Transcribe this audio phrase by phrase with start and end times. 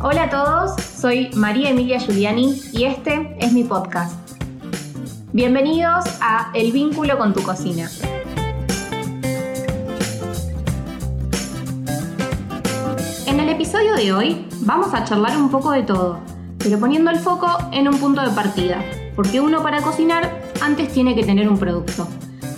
[0.00, 4.14] Hola a todos, soy María Emilia Giuliani y este es mi podcast.
[5.32, 7.90] Bienvenidos a El vínculo con tu cocina.
[13.26, 16.20] En el episodio de hoy vamos a charlar un poco de todo,
[16.58, 18.80] pero poniendo el foco en un punto de partida,
[19.16, 22.06] porque uno para cocinar antes tiene que tener un producto.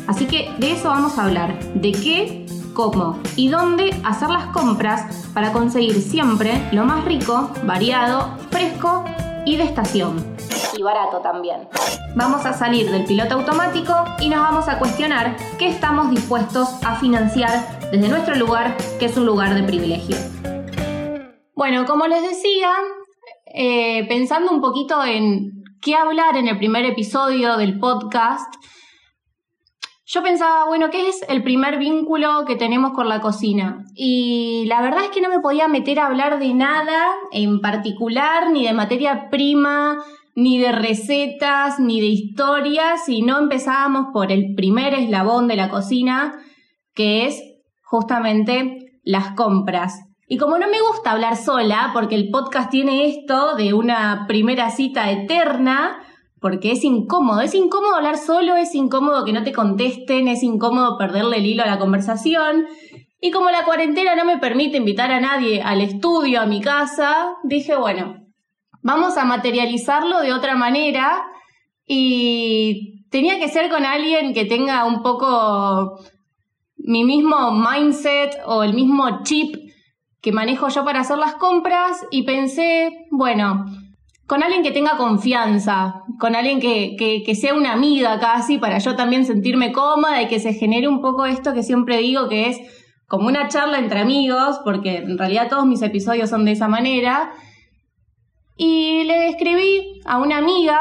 [0.07, 2.39] Así que de eso vamos a hablar, de qué,
[2.80, 9.05] cómo y dónde hacer las compras para conseguir siempre lo más rico, variado, fresco
[9.45, 10.24] y de estación.
[10.77, 11.69] Y barato también.
[12.14, 16.96] Vamos a salir del piloto automático y nos vamos a cuestionar qué estamos dispuestos a
[16.96, 20.16] financiar desde nuestro lugar, que es un lugar de privilegio.
[21.55, 22.72] Bueno, como les decía,
[23.55, 28.55] eh, pensando un poquito en qué hablar en el primer episodio del podcast,
[30.12, 33.84] yo pensaba, bueno, ¿qué es el primer vínculo que tenemos con la cocina?
[33.95, 38.50] Y la verdad es que no me podía meter a hablar de nada en particular,
[38.50, 39.98] ni de materia prima,
[40.34, 45.69] ni de recetas, ni de historias, si no empezábamos por el primer eslabón de la
[45.69, 46.34] cocina,
[46.92, 47.41] que es
[47.84, 50.00] justamente las compras.
[50.27, 54.70] Y como no me gusta hablar sola, porque el podcast tiene esto de una primera
[54.70, 56.03] cita eterna,
[56.41, 60.97] porque es incómodo, es incómodo hablar solo, es incómodo que no te contesten, es incómodo
[60.97, 62.66] perderle el hilo a la conversación.
[63.20, 67.36] Y como la cuarentena no me permite invitar a nadie al estudio, a mi casa,
[67.44, 68.24] dije, bueno,
[68.82, 71.27] vamos a materializarlo de otra manera
[71.86, 76.00] y tenía que ser con alguien que tenga un poco
[76.78, 79.56] mi mismo mindset o el mismo chip
[80.22, 83.66] que manejo yo para hacer las compras y pensé, bueno,
[84.31, 88.95] con alguien que tenga confianza, con alguien que, que, sea una amiga casi, para yo
[88.95, 92.61] también sentirme cómoda y que se genere un poco esto que siempre digo que es
[93.09, 97.33] como una charla entre amigos, porque en realidad todos mis episodios son de esa manera.
[98.56, 100.78] Y le escribí a una amiga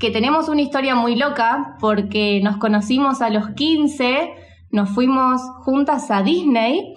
[0.00, 4.32] que tenemos una historia muy loca, porque nos conocimos a los 15,
[4.72, 6.92] nos fuimos juntas a Disney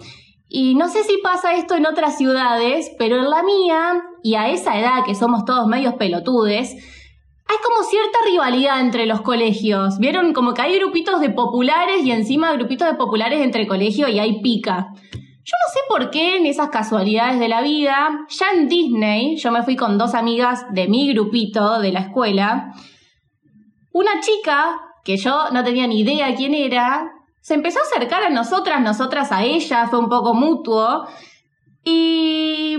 [0.57, 4.49] y no sé si pasa esto en otras ciudades, pero en la mía, y a
[4.49, 9.99] esa edad que somos todos medios pelotudes, hay como cierta rivalidad entre los colegios.
[9.99, 14.17] Vieron como que hay grupitos de populares y encima grupitos de populares entre colegios y
[14.17, 14.87] hay pica.
[15.03, 19.51] Yo no sé por qué en esas casualidades de la vida, ya en Disney, yo
[19.51, 22.73] me fui con dos amigas de mi grupito de la escuela,
[23.91, 27.11] una chica que yo no tenía ni idea quién era,
[27.41, 31.05] se empezó a acercar a nosotras, nosotras a ella, fue un poco mutuo.
[31.83, 32.75] Y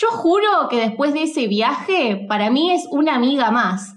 [0.00, 3.96] yo juro que después de ese viaje, para mí es una amiga más.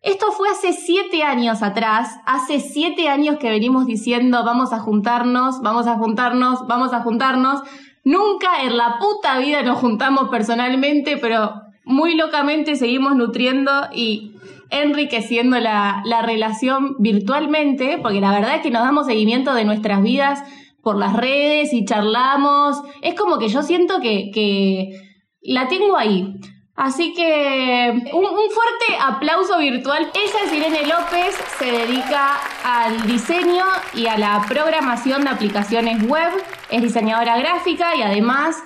[0.00, 5.60] Esto fue hace siete años atrás, hace siete años que venimos diciendo vamos a juntarnos,
[5.60, 7.62] vamos a juntarnos, vamos a juntarnos.
[8.04, 14.36] Nunca en la puta vida nos juntamos personalmente, pero muy locamente seguimos nutriendo y
[14.70, 20.42] enriqueciendo la, relación virtualmente, porque la verdad es que nos damos seguimiento de nuestras vidas
[20.82, 22.80] por las redes y charlamos.
[23.02, 25.09] Es como que yo siento que,
[25.42, 26.40] la tengo ahí.
[26.76, 30.10] Así que un, fuerte aplauso virtual.
[30.14, 33.64] Ella es Irene López, se dedica al diseño
[33.94, 36.30] y a la programación de aplicaciones web,
[36.70, 38.62] es diseñadora gráfica y además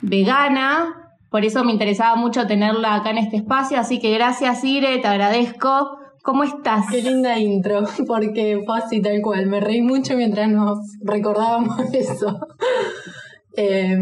[0.00, 4.98] vegana, por eso me interesaba mucho tenerla acá en este espacio, así que gracias Ire,
[4.98, 5.98] te agradezco.
[6.22, 6.86] ¿Cómo estás?
[6.90, 9.46] Qué linda intro, porque fue así tal cual.
[9.46, 12.38] Me reí mucho mientras nos recordábamos eso.
[13.56, 13.96] Eh,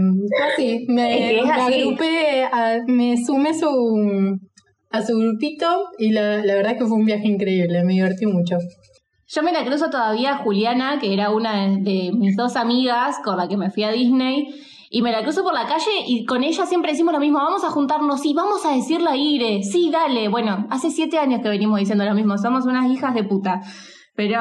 [0.53, 2.45] así, me, agrupé,
[2.87, 4.39] me sumé su,
[4.91, 8.27] a su grupito y la, la verdad es que fue un viaje increíble, me divertí
[8.27, 8.59] mucho.
[9.27, 13.37] Yo me la cruzo todavía a Juliana, que era una de mis dos amigas con
[13.37, 14.49] la que me fui a Disney,
[14.91, 17.63] y me la cruzo por la calle y con ella siempre decimos lo mismo, vamos
[17.63, 20.29] a juntarnos, sí, vamos a decirle a Ire, sí, dale.
[20.29, 23.61] Bueno, hace siete años que venimos diciendo lo mismo, somos unas hijas de puta.
[24.15, 24.41] Pero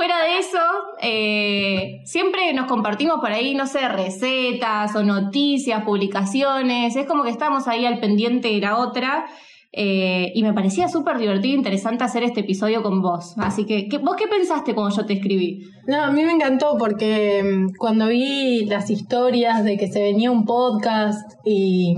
[0.00, 0.58] fuera de eso,
[1.02, 7.28] eh, siempre nos compartimos por ahí, no sé, recetas o noticias, publicaciones, es como que
[7.28, 9.26] estamos ahí al pendiente de la otra.
[9.72, 13.34] Eh, y me parecía súper divertido e interesante hacer este episodio con vos.
[13.38, 15.62] Así que, ¿vos qué pensaste cuando yo te escribí?
[15.86, 20.32] No, a mí me encantó porque mm, cuando vi las historias de que se venía
[20.32, 21.94] un podcast y,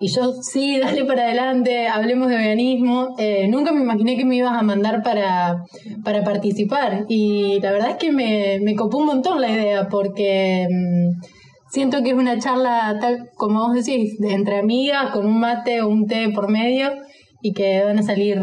[0.00, 4.58] yo, sí, dale para adelante, hablemos de veganismo, eh, nunca me imaginé que me ibas
[4.58, 5.62] a mandar para,
[6.02, 7.06] para participar.
[7.08, 10.66] Y la verdad es que me, me copó un montón la idea porque...
[10.68, 11.42] Mm,
[11.72, 15.80] siento que es una charla tal como vos decís, de entre amigas, con un mate
[15.80, 16.90] o un té por medio,
[17.42, 18.40] y que van a salir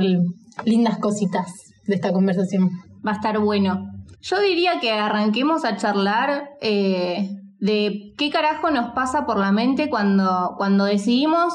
[0.65, 1.47] lindas cositas
[1.87, 2.69] de esta conversación.
[3.05, 3.87] Va a estar bueno.
[4.21, 7.29] Yo diría que arranquemos a charlar eh,
[7.59, 11.53] de qué carajo nos pasa por la mente cuando, cuando decidimos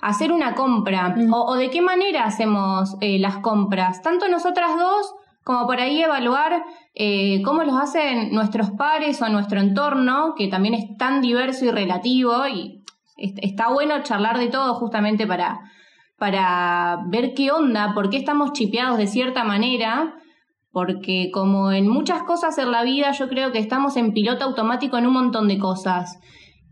[0.00, 1.32] hacer una compra Mm.
[1.32, 5.06] o, o de qué manera hacemos eh, las compras, tanto nosotras dos
[5.44, 6.64] como por ahí evaluar
[6.94, 11.70] eh, cómo los hacen nuestros pares o nuestro entorno, que también es tan diverso y
[11.70, 12.82] relativo y
[13.16, 15.60] est- está bueno charlar de todo justamente para,
[16.18, 20.14] para ver qué onda, por qué estamos chipeados de cierta manera,
[20.72, 24.98] porque como en muchas cosas en la vida yo creo que estamos en piloto automático
[24.98, 26.18] en un montón de cosas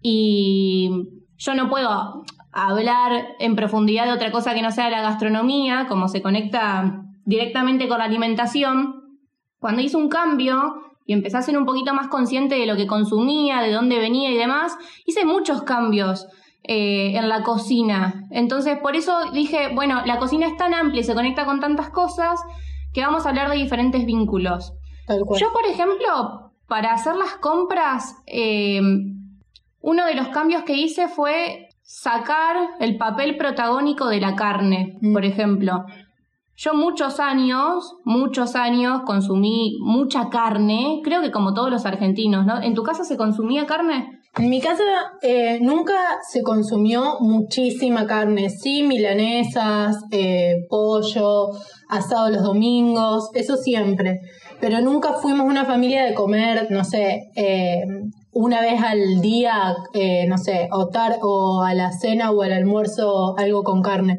[0.02, 0.90] y
[1.36, 6.08] yo no puedo hablar en profundidad de otra cosa que no sea la gastronomía, como
[6.08, 9.18] se conecta directamente con la alimentación.
[9.58, 10.74] Cuando hice un cambio
[11.06, 14.30] y empecé a ser un poquito más consciente de lo que consumía, de dónde venía
[14.30, 16.26] y demás, hice muchos cambios
[16.66, 18.24] eh, en la cocina.
[18.30, 21.90] Entonces, por eso dije, bueno, la cocina es tan amplia y se conecta con tantas
[21.90, 22.40] cosas
[22.92, 24.72] que vamos a hablar de diferentes vínculos.
[25.08, 28.80] Yo, por ejemplo, para hacer las compras, eh,
[29.80, 35.12] uno de los cambios que hice fue sacar el papel protagónico de la carne, Mm.
[35.12, 35.84] por ejemplo.
[36.56, 42.62] Yo muchos años, muchos años consumí mucha carne, creo que como todos los argentinos, ¿no?
[42.62, 44.20] ¿En tu casa se consumía carne?
[44.36, 44.82] En mi casa
[45.22, 45.94] eh, nunca
[46.28, 51.50] se consumió muchísima carne, sí, milanesas, eh, pollo,
[51.88, 54.20] asado los domingos, eso siempre.
[54.60, 57.84] Pero nunca fuimos una familia de comer, no sé, eh,
[58.32, 62.52] una vez al día, eh, no sé, o, tar o a la cena o al
[62.52, 64.18] almuerzo algo con carne.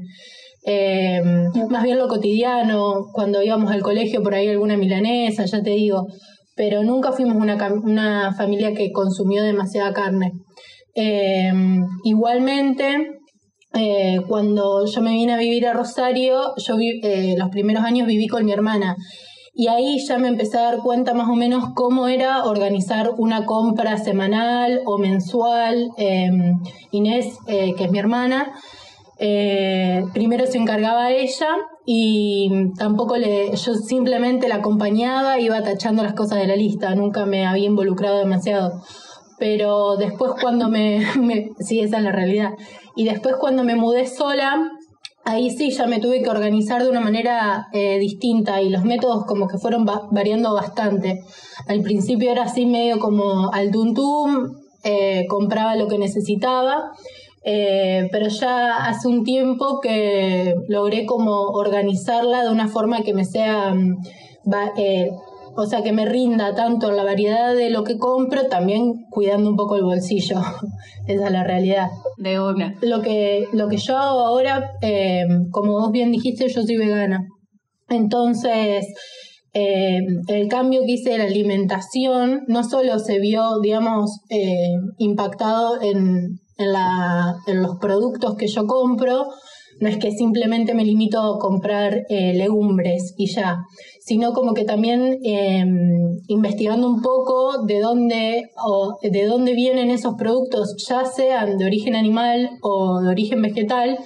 [0.65, 1.21] Eh,
[1.69, 6.07] más bien lo cotidiano, cuando íbamos al colegio por ahí alguna milanesa, ya te digo,
[6.56, 10.31] pero nunca fuimos una, una familia que consumió demasiada carne.
[10.96, 11.52] Eh,
[12.06, 13.16] igualmente,
[13.78, 18.28] eh, cuando yo me vine a vivir a Rosario, yo eh, los primeros años viví
[18.28, 18.96] con mi hermana.
[19.54, 23.46] Y ahí ya me empecé a dar cuenta más o menos cómo era organizar una
[23.46, 25.90] compra semanal o mensual.
[25.98, 26.30] Eh,
[26.92, 28.54] Inés, eh, que es mi hermana,
[30.13, 31.48] primero se encargaba ella
[31.85, 37.25] y tampoco le, yo simplemente la acompañaba, iba tachando las cosas de la lista, nunca
[37.25, 38.81] me había involucrado demasiado.
[39.37, 41.05] Pero después cuando me,
[41.59, 42.51] sí, esa es la realidad.
[42.95, 44.71] Y después cuando me mudé sola,
[45.25, 49.25] ahí sí ya me tuve que organizar de una manera eh, distinta y los métodos
[49.25, 51.19] como que fueron va- variando bastante.
[51.67, 54.53] Al principio era así medio como al tuntum,
[54.83, 56.91] eh, compraba lo que necesitaba,
[57.45, 63.24] eh, pero ya hace un tiempo que logré como organizarla de una forma que me
[63.25, 63.97] sea, mm,
[64.51, 65.12] va- eh,
[65.57, 69.50] o sea, que me rinda tanto en la variedad de lo que compro, también cuidando
[69.51, 70.38] un poco el bolsillo.
[71.07, 71.88] Esa es la realidad.
[72.18, 72.75] De una.
[72.81, 77.19] Lo que, lo que yo hago ahora, eh, como vos bien dijiste, yo soy vegana.
[77.89, 78.86] Entonces,
[79.53, 85.81] eh, el cambio que hice de la alimentación no solo se vio, digamos, eh, impactado
[85.81, 89.28] en, en, la, en los productos que yo compro,
[89.80, 93.66] no es que simplemente me limito a comprar eh, legumbres y ya,
[94.00, 95.66] sino como que también eh,
[96.28, 101.96] investigando un poco de dónde, o de dónde vienen esos productos, ya sean de origen
[101.96, 103.98] animal o de origen vegetal,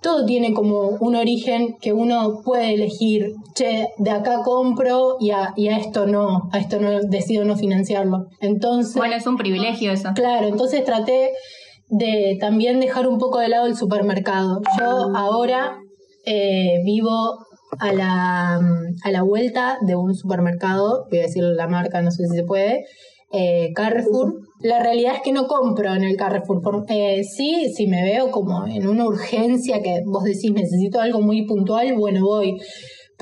[0.00, 5.52] todo tiene como un origen que uno puede elegir, che, de acá compro y a,
[5.56, 8.26] y a esto no, a esto no decido no financiarlo.
[8.40, 10.08] Entonces, Bueno, es un privilegio eso.
[10.14, 11.30] Claro, entonces traté
[11.92, 14.60] de también dejar un poco de lado el supermercado.
[14.78, 15.76] Yo ahora
[16.24, 17.36] eh, vivo
[17.78, 22.26] a la, a la vuelta de un supermercado, voy a decir la marca, no sé
[22.26, 22.84] si se puede,
[23.32, 24.34] eh, Carrefour.
[24.60, 26.62] La realidad es que no compro en el Carrefour.
[26.62, 31.20] Por- eh, sí, si me veo como en una urgencia que vos decís necesito algo
[31.20, 32.56] muy puntual, bueno, voy.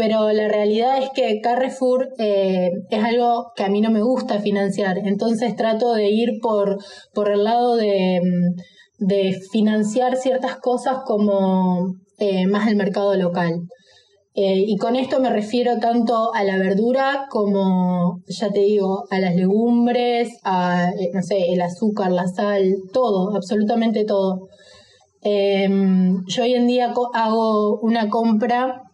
[0.01, 4.41] Pero la realidad es que Carrefour eh, es algo que a mí no me gusta
[4.41, 4.97] financiar.
[4.97, 6.79] Entonces trato de ir por,
[7.13, 13.61] por el lado de, mm, financiar ciertas cosas como eh, más el mercado local.
[14.35, 19.19] Eh, y con esto me refiero tanto a la verdura como, ya te digo, a
[19.19, 24.49] las legumbres, a, no sé, el azúcar, la sal, todo, absolutamente todo.
[25.23, 25.69] Eh,
[26.27, 28.90] yo hoy en día hago una compra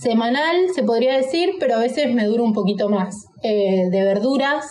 [0.00, 4.66] semanal, se podría decir, pero a veces me dura un poquito más, eh, de verduras,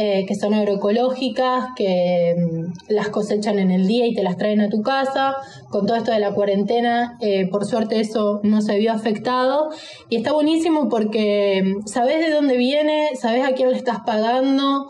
[0.00, 4.60] eh, que son agroecológicas, que mm, las cosechan en el día y te las traen
[4.60, 5.34] a tu casa.
[5.70, 9.70] Con todo esto de la cuarentena, eh, por suerte eso no se vio afectado.
[10.08, 14.88] Y está buenísimo porque mm, sabes de dónde viene, sabes a quién le estás pagando,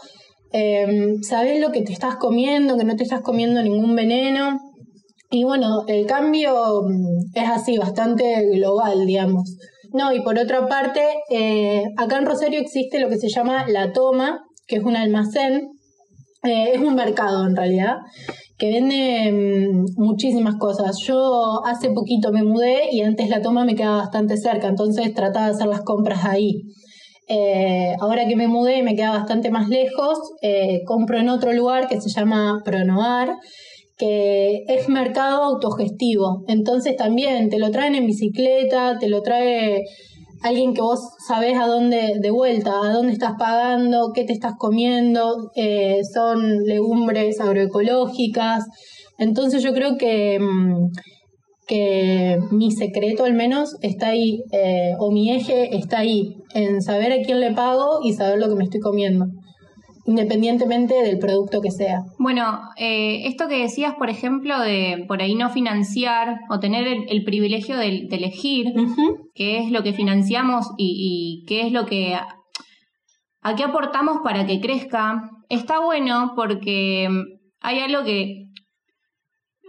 [0.53, 4.68] eh, sabes lo que te estás comiendo, que no te estás comiendo ningún veneno.
[5.31, 9.57] Y bueno, el cambio mm, es así, bastante global, digamos.
[9.93, 13.93] No, y por otra parte, eh, acá en Rosario existe lo que se llama La
[13.93, 15.71] Toma, que es un almacén
[16.45, 17.97] Eh, es un mercado en realidad
[18.59, 20.97] que vende mm, muchísimas cosas.
[21.07, 25.47] Yo hace poquito me mudé y antes la toma me quedaba bastante cerca, entonces trataba
[25.47, 26.63] de hacer las compras ahí.
[27.29, 30.19] Eh, ahora que me mudé y me queda bastante más lejos,
[30.87, 33.37] compro en otro lugar que se llama Pronovar,
[33.99, 36.45] que es mercado autogestivo.
[36.47, 39.85] Entonces también te lo traen en bicicleta, te lo trae
[40.43, 44.53] alguien que vos sabés a dónde, de vuelta, a dónde estás pagando, qué te estás
[44.57, 48.65] comiendo, eh, son legumbres agroecológicas.
[49.19, 50.91] Entonces yo creo que, mm,
[51.67, 57.13] que mi secreto al menos está ahí, eh, o mi eje está ahí, en saber
[57.13, 59.27] a quién le pago y saber lo que me estoy comiendo
[60.09, 62.03] independientemente del producto que sea.
[62.19, 67.25] Bueno, eh, esto que decías, por ejemplo, de por ahí no financiar o tener el,
[67.25, 68.73] privilegio de, elegir
[69.35, 72.15] qué es lo que financiamos y, qué es lo que...
[72.15, 77.07] a qué aportamos para que crezca, está bueno porque
[77.61, 78.48] hay algo que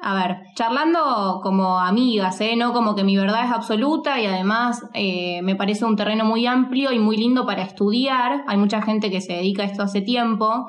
[0.01, 2.55] a ver, charlando como amigas, ¿eh?
[2.55, 6.45] no como que mi verdad es absoluta y además eh, me parece un terreno muy
[6.45, 8.43] amplio y muy lindo para estudiar.
[8.47, 10.67] Hay mucha gente que se dedica a esto hace tiempo,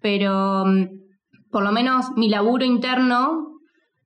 [0.00, 0.88] pero mm,
[1.50, 3.52] por lo menos mi laburo interno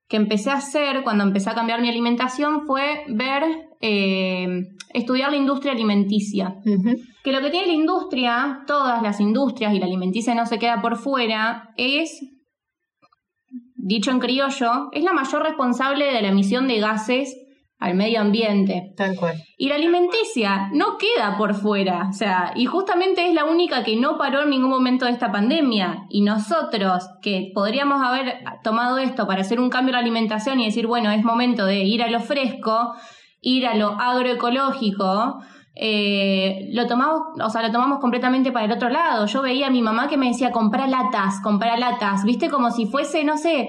[0.09, 3.45] que empecé a hacer cuando empecé a cambiar mi alimentación fue ver,
[3.81, 4.47] eh,
[4.93, 6.57] estudiar la industria alimenticia.
[7.25, 10.81] Que lo que tiene la industria, todas las industrias y la alimenticia no se queda
[10.81, 12.21] por fuera, es
[13.87, 17.37] dicho en criollo, es la mayor responsable de la emisión de gases
[17.79, 18.95] al medio ambiente.
[18.97, 19.37] Tal cual.
[19.57, 23.97] Y la alimenticia no queda por fuera, o sea, y justamente es la única que
[23.97, 26.07] no paró en ningún momento de esta pandemia.
[26.09, 30.67] Y nosotros, que podríamos haber tomado esto para hacer un cambio en la alimentación y
[30.67, 32.95] decir, bueno, es momento de ir a lo fresco,
[33.41, 35.43] ir a lo agroecológico,
[35.79, 39.27] eh, lo tomamos, o sea, lo tomamos completamente para el otro lado.
[39.27, 42.87] Yo veía a mi mamá que me decía, compra latas, compra latas, viste, como si
[42.87, 43.69] fuese, no sé,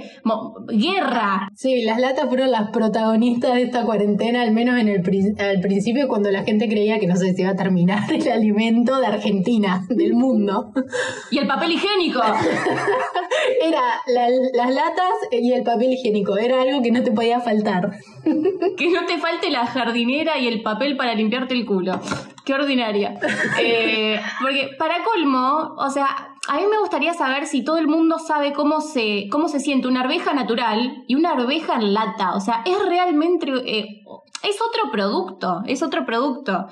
[0.68, 1.50] guerra.
[1.54, 5.04] Sí, las latas fueron las protagonistas de esta cuarentena, al menos en el
[5.40, 9.00] al principio cuando la gente creía que no sé si iba a terminar el alimento
[9.00, 10.72] de Argentina, del mundo.
[11.30, 12.22] Y el papel higiénico.
[13.62, 17.92] Era las latas y el papel higiénico, era algo que no te podía faltar.
[18.24, 21.97] que no te falte la jardinera y el papel para limpiarte el culo.
[22.46, 23.14] Qué ordinaria.
[23.60, 26.08] Eh, porque para colmo, o sea,
[26.48, 29.88] a mí me gustaría saber si todo el mundo sabe cómo se, cómo se siente
[29.88, 32.36] una arveja natural y una arveja en lata.
[32.36, 33.52] O sea, es realmente.
[33.66, 34.04] Eh,
[34.44, 35.62] es otro producto.
[35.66, 36.68] Es otro producto.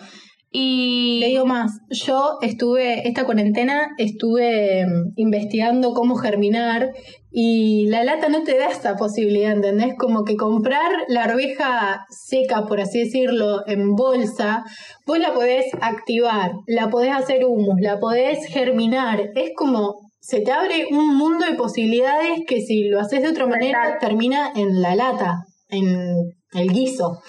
[0.57, 1.19] Y.
[1.19, 6.93] Le digo más, yo estuve, esta cuarentena, estuve mm, investigando cómo germinar
[7.29, 9.95] y la lata no te da esta posibilidad, ¿entendés?
[9.97, 14.63] Como que comprar la arveja seca, por así decirlo, en bolsa,
[15.05, 19.31] vos la podés activar, la podés hacer humus, la podés germinar.
[19.35, 23.45] Es como se te abre un mundo de posibilidades que si lo haces de otra
[23.45, 27.19] manera termina en la lata, en el guiso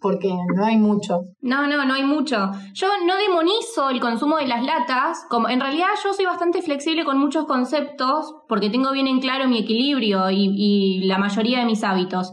[0.00, 1.20] porque no hay mucho.
[1.40, 2.50] No, no, no hay mucho.
[2.72, 7.04] Yo no demonizo el consumo de las latas, como en realidad yo soy bastante flexible
[7.04, 11.84] con muchos conceptos, porque tengo bien en claro mi equilibrio y, la mayoría de mis
[11.84, 12.32] hábitos.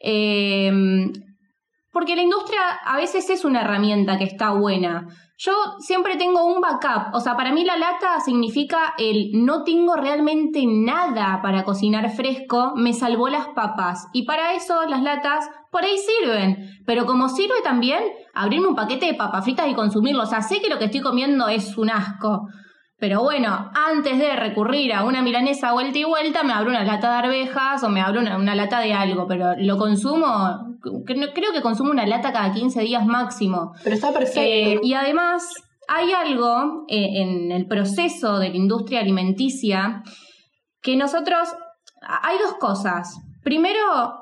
[0.00, 0.72] Eh,
[1.92, 5.08] porque la industria a veces es una herramienta que está buena.
[5.36, 9.96] Yo siempre tengo un backup, o sea, para mí la lata significa el no tengo
[9.96, 14.06] realmente nada para cocinar fresco, me salvó las papas.
[14.12, 16.70] Y para eso las latas por ahí sirven.
[16.86, 18.02] Pero como sirve también
[18.34, 20.22] abrirme un paquete de papas fritas y consumirlo.
[20.22, 22.48] O sea, sé que lo que estoy comiendo es un asco.
[22.98, 27.10] Pero bueno, antes de recurrir a una milanesa vuelta y vuelta, me abro una lata
[27.10, 31.92] de arvejas o me abro una, lata de algo, pero lo consumo, creo que consumo
[31.92, 33.72] una lata cada 15 días máximo.
[33.82, 34.40] Pero está perfecto.
[34.40, 35.50] Eh, y además
[35.88, 40.02] hay algo eh, en el proceso de la industria alimenticia
[40.82, 41.48] que nosotros,
[42.02, 43.18] hay dos cosas.
[43.42, 44.19] Primero,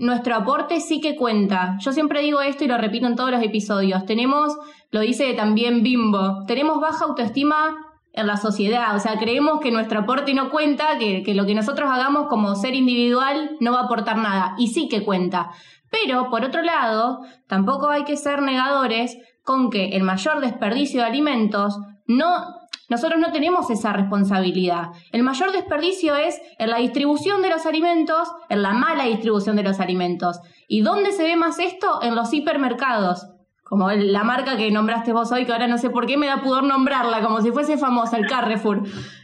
[0.00, 1.76] nuestro aporte sí que cuenta.
[1.80, 4.06] Yo siempre digo esto y lo repito en todos los episodios.
[4.06, 4.56] Tenemos,
[4.90, 7.76] lo dice también Bimbo, tenemos baja autoestima
[8.14, 8.96] en la sociedad.
[8.96, 12.54] O sea, creemos que nuestro aporte no cuenta, que, que, lo que nosotros hagamos como
[12.54, 14.54] ser individual no va a aportar nada.
[14.56, 15.50] Y sí que cuenta.
[15.90, 21.06] Pero, por otro lado, tampoco hay que ser negadores con que el mayor desperdicio de
[21.06, 22.59] alimentos no...
[22.90, 24.90] Nosotros no tenemos esa responsabilidad.
[25.12, 29.62] El mayor desperdicio es en la distribución de los alimentos, en la mala distribución de
[29.62, 30.40] los alimentos.
[30.68, 32.02] ¿Y dónde se ve más esto?
[32.02, 33.26] En los hipermercados
[33.62, 36.42] como la marca que nombraste vos hoy, que ahora no sé por qué me da
[36.42, 38.82] pudor nombrarla, como si fuese famosa, el Carrefour.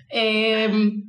[0.08, 1.02] Eh,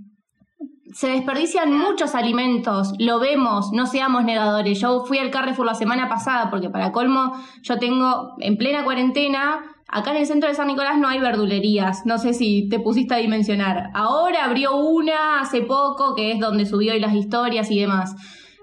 [0.92, 4.80] se desperdician muchos alimentos, lo vemos, no seamos negadores.
[4.80, 9.60] Yo fui al Carrefour la semana pasada porque para colmo yo tengo en plena cuarentena
[9.89, 13.13] Acá en el centro de San Nicolás no hay verdulerías, no sé si te pusiste
[13.13, 13.89] a dimensionar.
[13.94, 18.15] Ahora abrió una hace poco, que es donde subió hoy las historias y demás.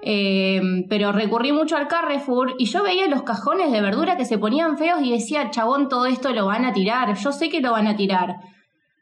[0.03, 4.37] Eh, pero recurrí mucho al Carrefour y yo veía los cajones de verdura que se
[4.37, 7.73] ponían feos y decía, chabón, todo esto lo van a tirar, yo sé que lo
[7.73, 8.37] van a tirar.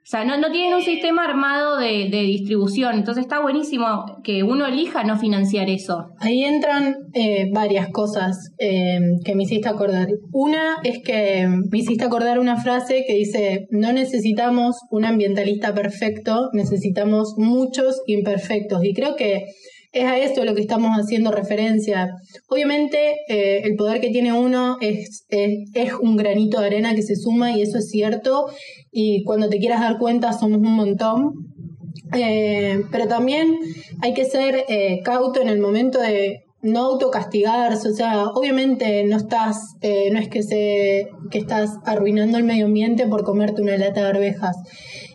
[0.04, 4.66] O sea, no, no tienen un sistema armado de, distribución, entonces está buenísimo que uno
[4.66, 6.09] elija no financiar eso.
[6.18, 10.09] Ahí entran eh, varias cosas eh, que me hiciste acordar.
[10.32, 16.50] Una es que me hiciste acordar una frase que dice, no necesitamos un ambientalista perfecto,
[16.52, 18.85] necesitamos muchos imperfectos.
[18.85, 19.44] Y creo que
[19.92, 22.11] es a esto lo que estamos haciendo referencia.
[22.49, 27.14] Obviamente eh, el poder que tiene uno es, es, un granito de arena que se
[27.14, 28.47] suma y eso es cierto
[28.93, 31.33] y cuando te quieras dar cuenta somos un montón.
[32.15, 33.59] Eh, pero también
[34.01, 39.17] hay que ser eh, cauto en el momento de no autocastigarse, o sea, obviamente no
[39.17, 44.03] estás, no es que se que estás arruinando el medio ambiente por comerte una lata
[44.03, 44.57] de arvejas.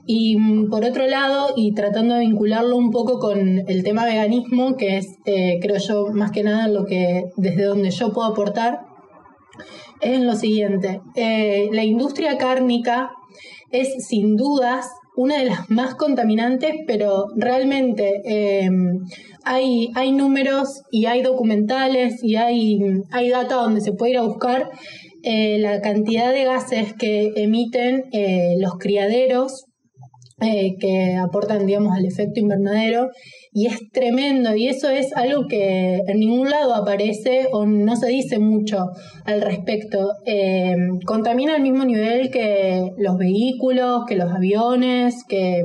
[0.07, 4.77] Y mm, por otro lado, y tratando de vincularlo un poco con el tema veganismo,
[4.77, 8.79] que es, eh, creo yo, más que nada lo que desde donde yo puedo aportar,
[9.99, 11.01] es en lo siguiente.
[11.15, 13.11] Eh, la industria cárnica
[13.71, 19.05] es sin dudas una de las más contaminantes, pero realmente em,
[19.43, 22.79] hay, hay números y hay documentales y hay,
[23.11, 24.69] hay data donde se puede ir a buscar
[25.23, 28.03] eh, la cantidad de gases que emiten
[28.59, 29.66] los criaderos
[30.39, 33.09] eh, que aportan, digamos, al efecto invernadero
[33.51, 38.09] y es tremendo y eso es algo que en ningún lado aparece o no se
[38.09, 38.85] dice mucho
[39.25, 40.11] al respecto.
[40.27, 40.75] Eh,
[41.07, 45.63] contamina al mismo nivel que los vehículos, que los aviones, que,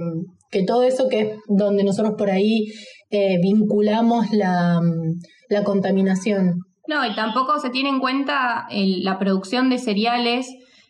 [0.67, 2.73] todo eso que es donde nosotros por ahí
[3.11, 4.81] eh, vinculamos la,
[5.51, 6.61] la contaminación.
[6.89, 10.47] No, y tampoco se tiene en cuenta la producción de cereales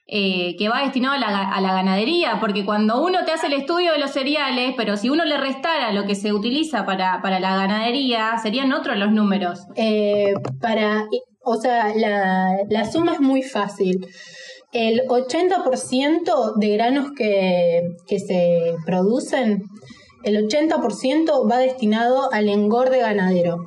[0.07, 3.99] eh, que va destinado a la, ganadería, porque cuando uno te hace el estudio de
[3.99, 8.73] los cereales, pero si uno le restara lo que se utiliza para, la ganadería, serían
[8.73, 9.61] otros los números.
[9.77, 11.07] Eh, para,
[11.45, 14.07] o sea, la, suma es muy fácil.
[14.73, 19.63] El 80% de granos que, que se producen,
[20.25, 23.59] el 80% va destinado al engorde ganadero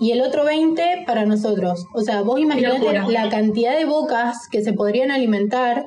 [0.00, 1.86] y el otro 20 para nosotros.
[1.94, 5.86] O sea, vos imaginate la cantidad de bocas que se podrían alimentar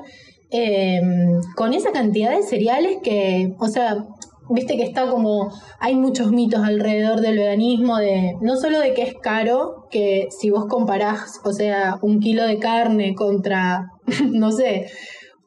[0.50, 4.06] em, con esa cantidad de cereales que, o sea,
[4.50, 9.02] viste que está como, hay muchos mitos alrededor del veganismo, de no solo de que
[9.02, 13.92] es caro, que si vos comparás, o sea, un kilo de carne contra,
[14.30, 14.86] no sé,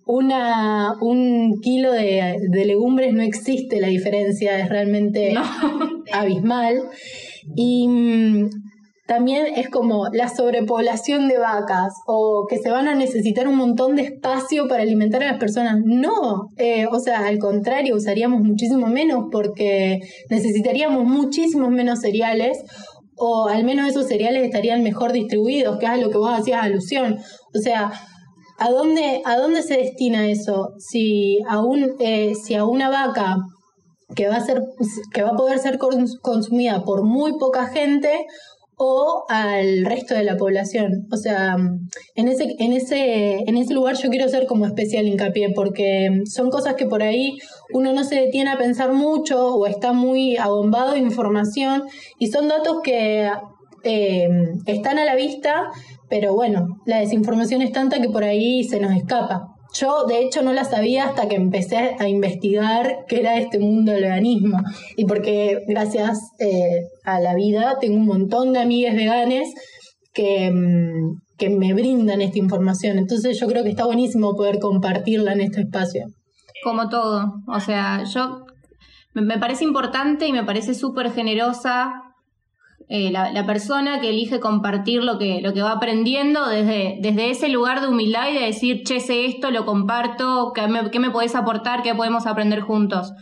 [0.06, 5.36] una, un kilo de, legumbres no existe la diferencia, es realmente
[6.12, 6.90] abismal.
[7.56, 8.50] Y mm,
[9.08, 13.96] también es como la sobrepoblación de vacas o que se van a necesitar un montón
[13.96, 15.78] de espacio para alimentar a las personas.
[15.84, 22.64] No, eh, o sea, al contrario, usaríamos muchísimo menos porque necesitaríamos muchísimos menos cereales
[23.16, 26.64] o al menos esos cereales estarían mejor distribuidos, que es a lo que vos hacías
[26.64, 27.18] alusión.
[27.54, 27.92] O sea,
[28.58, 30.74] ¿a dónde, a dónde se destina eso?
[30.80, 33.38] Si a, un, eh, si a una vaca
[34.14, 34.62] que va a ser
[35.14, 35.80] que va a poder ser
[36.22, 38.26] consumida por muy poca gente
[38.78, 41.08] o al resto de la población.
[41.12, 41.56] O sea,
[42.16, 46.50] en ese, en ese, en ese lugar yo quiero hacer como especial hincapié, porque son
[46.50, 47.38] cosas que por ahí
[47.74, 51.84] uno no se detiene a pensar mucho o está muy abombado de información
[52.20, 53.32] y son datos que
[53.84, 54.28] eh,
[54.66, 55.68] están a la vista,
[56.10, 59.55] pero bueno, la desinformación es tanta que por ahí se nos escapa.
[59.78, 63.92] Yo, de hecho, no la sabía hasta que empecé a investigar qué era este mundo
[63.92, 64.60] del veganismo.
[64.96, 69.54] Y porque gracias eh, a la vida tengo un montón de amigas veganes
[70.14, 72.98] que, mm, que me brindan esta información.
[72.98, 76.06] Entonces yo creo que está buenísimo poder compartirla en este espacio.
[76.64, 77.34] Como todo.
[77.48, 78.46] O sea, yo
[79.14, 82.05] me parece importante y me parece súper generosa
[82.88, 87.50] eh, la, persona que elige compartir lo que, lo que va aprendiendo desde, desde ese
[87.50, 91.10] lugar de humildad y de decir, che, sé esto, lo comparto, ¿qué me, qué me
[91.10, 91.82] podés aportar?
[91.82, 93.14] ¿Qué podemos aprender juntos?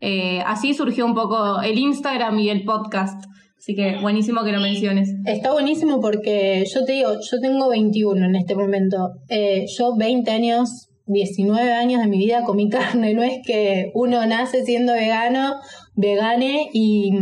[0.00, 3.24] Eh, así surgió un poco el Instagram y el podcast.
[3.58, 5.14] Así que buenísimo que lo menciones.
[5.24, 9.12] Está buenísimo porque yo te digo, yo tengo 21 en este momento.
[9.28, 13.14] Eh, yo 20 años, 19 años de mi vida comí carne.
[13.14, 15.54] No es que uno nace siendo vegano,
[15.94, 17.12] vegane y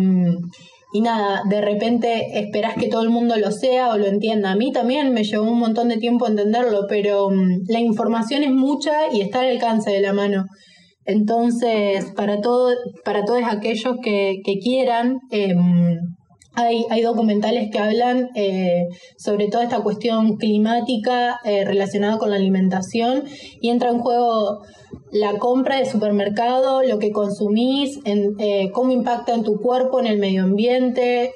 [0.94, 4.52] y nada, de repente esperas que todo el mundo lo sea o lo entienda.
[4.52, 8.52] A mí también me llevó un montón de tiempo entenderlo, pero mm, la información es
[8.52, 10.44] mucha y está al alcance de la mano.
[11.04, 15.98] Entonces, para, todo, para todos aquellos que, quieran em,
[16.54, 22.36] hay, hay documentales que hablan eh, sobre toda esta cuestión climática eh, relacionada con la
[22.36, 23.24] alimentación
[23.60, 24.62] y entra en juego
[25.10, 30.06] la compra de supermercado, lo que consumís, en, eh, cómo impacta en tu cuerpo, en
[30.06, 31.32] el medio ambiente.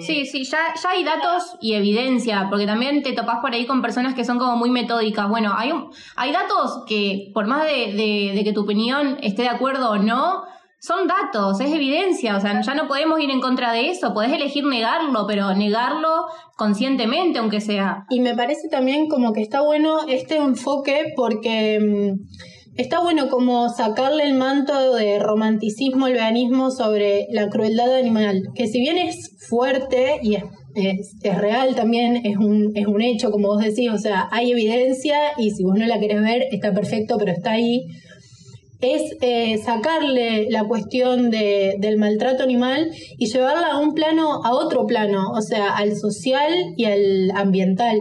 [0.00, 3.82] Sí, sí, ya, ya hay datos y evidencia, porque también te topás por ahí con
[3.82, 5.28] personas que son como muy metódicas.
[5.28, 9.42] Bueno, hay, un, hay datos que por más de, de, de que tu opinión esté
[9.42, 10.44] de acuerdo o no,
[10.78, 14.32] son datos, es evidencia, o sea, ya no podemos ir en contra de eso, podés
[14.32, 18.04] elegir negarlo, pero negarlo conscientemente, aunque sea.
[18.10, 23.68] Y me parece también como que está bueno este enfoque porque mm, está bueno como
[23.70, 29.36] sacarle el manto de romanticismo al veganismo sobre la crueldad animal, que si bien es
[29.48, 30.44] fuerte y es
[30.76, 35.16] es, real también, es un, es un hecho, como vos decís, o sea, hay evidencia
[35.38, 37.86] y si vos no la querés ver, está perfecto, pero está ahí
[38.80, 44.54] es eh, sacarle la cuestión de, del maltrato animal y llevarla a un plano, a
[44.54, 48.00] otro plano, o sea, al social y al ambiental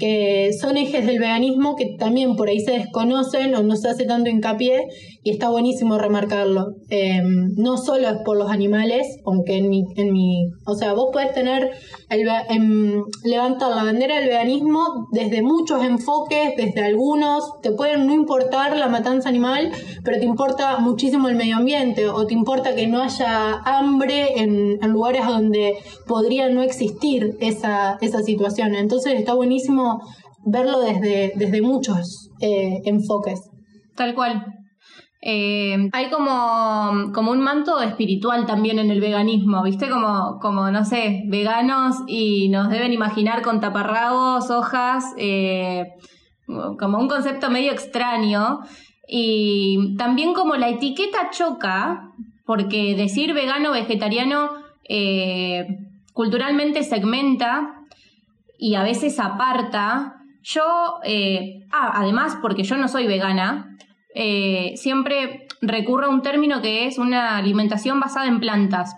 [0.00, 4.06] que son ejes del veganismo que también por ahí se desconocen o no se hace
[4.06, 4.88] tanto hincapié
[5.22, 6.74] y está buenísimo remarcarlo.
[6.88, 11.10] Em, no solo es por los animales, aunque en mi, en mi o sea, vos
[11.12, 11.70] podés tener,
[12.08, 18.14] el, em, levantar la bandera del veganismo desde muchos enfoques, desde algunos, te pueden no
[18.14, 19.70] importar la matanza animal,
[20.04, 24.78] pero te importa muchísimo el medio ambiente o te importa que no haya hambre en,
[24.82, 25.74] en lugares donde
[26.06, 28.74] podría no existir esa, esa situación.
[28.74, 30.00] Entonces está buenísimo
[30.44, 33.40] verlo desde, desde muchos eh, enfoques.
[33.94, 34.59] Tal cual.
[35.22, 39.88] Eh, hay como, como un manto espiritual también en el veganismo, ¿viste?
[39.90, 45.92] Como, como, no sé, veganos y nos deben imaginar con taparrabos, hojas, eh,
[46.46, 48.60] como un concepto medio extraño.
[49.06, 52.12] Y también como la etiqueta choca,
[52.46, 54.50] porque decir vegano, vegetariano,
[56.12, 57.80] culturalmente segmenta
[58.60, 60.16] y a veces aparta.
[60.42, 60.62] Yo,
[61.04, 63.76] eh, ah, además, porque yo no soy vegana,
[64.14, 68.94] eh, siempre recurro a un término que es una alimentación basada en plantas.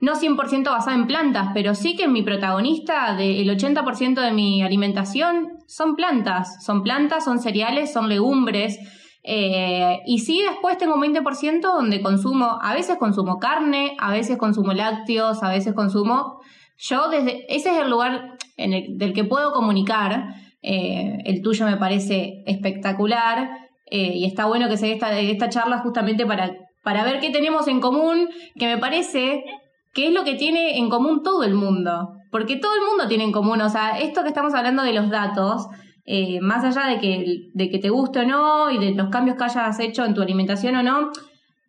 [0.00, 5.58] No 100% basada en plantas, pero sí que mi protagonista del 80% de mi alimentación
[5.66, 6.64] son plantas.
[6.64, 8.78] Son plantas, son cereales, son legumbres.
[9.22, 14.38] Eh, y sí, después tengo un 20% donde consumo, a veces consumo carne, a veces
[14.38, 16.40] consumo lácteos, a veces consumo
[16.78, 20.34] yo desde, ese es el lugar en el, del que puedo comunicar.
[20.62, 25.48] Eh, el tuyo me parece espectacular eh, y está bueno que se dé esta, esta
[25.48, 29.44] charla justamente para, para ver qué tenemos en común, que me parece
[29.92, 32.14] que es lo que tiene en común todo el mundo.
[32.30, 35.10] Porque todo el mundo tiene en común, o sea, esto que estamos hablando de los
[35.10, 35.66] datos,
[36.06, 39.36] eh, más allá de que, de que te guste o no y de los cambios
[39.36, 41.10] que hayas hecho en tu alimentación o no,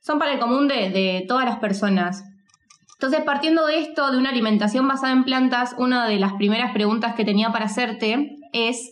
[0.02, 2.24] son para el común de, de todas las personas.
[2.94, 7.16] Entonces, partiendo de esto, de una alimentación basada en plantas, una de las primeras preguntas
[7.16, 8.92] que tenía para hacerte es,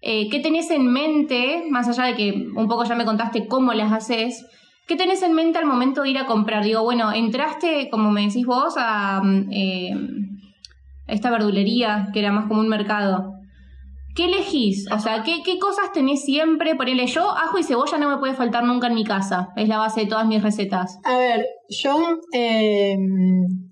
[0.00, 3.72] eh, ¿qué tenés en mente, más allá de que un poco ya me contaste cómo
[3.72, 4.46] las haces,
[4.86, 6.64] ¿qué tenés en mente al momento de ir a comprar?
[6.64, 9.94] Digo, bueno, entraste, como me decís vos, a, eh,
[11.06, 13.34] esta verdulería, que era más como un mercado.
[14.14, 14.90] ¿Qué elegís?
[14.90, 16.74] O sea, ¿qué, ¿qué, cosas tenés siempre?
[16.74, 19.50] Ponele yo, ajo y cebolla no me puede faltar nunca en mi casa.
[19.56, 20.98] Es la base de todas mis recetas.
[21.04, 22.18] A ver, yo...
[22.32, 23.67] Em,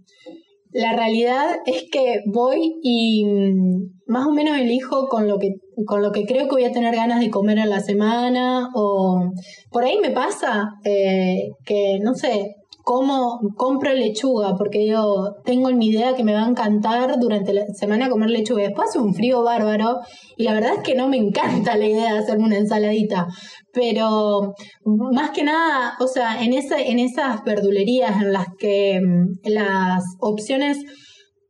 [0.77, 5.55] la realidad es que voy y mm, más o menos elijo con lo que
[5.87, 9.33] con lo que creo que voy a tener ganas de comer en la semana o
[9.71, 15.77] por ahí me pasa eh, que no sé cómo compro lechuga, porque yo tengo en
[15.77, 18.62] mi idea que me va a encantar durante la semana comer lechuga.
[18.62, 19.99] Después hace un frío bárbaro
[20.37, 23.27] y la verdad es que no me encanta la idea de hacerme una ensaladita.
[23.72, 29.51] Pero más que nada, o sea, en, esa, en esas verdulerías en las que mm,
[29.51, 30.79] las opciones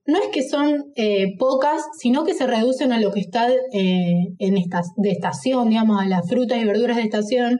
[0.06, 4.28] no es que son eh, pocas, sino que se reducen a lo que está eh,
[4.38, 7.58] en estas, de estación, digamos, a las frutas y verduras de estación,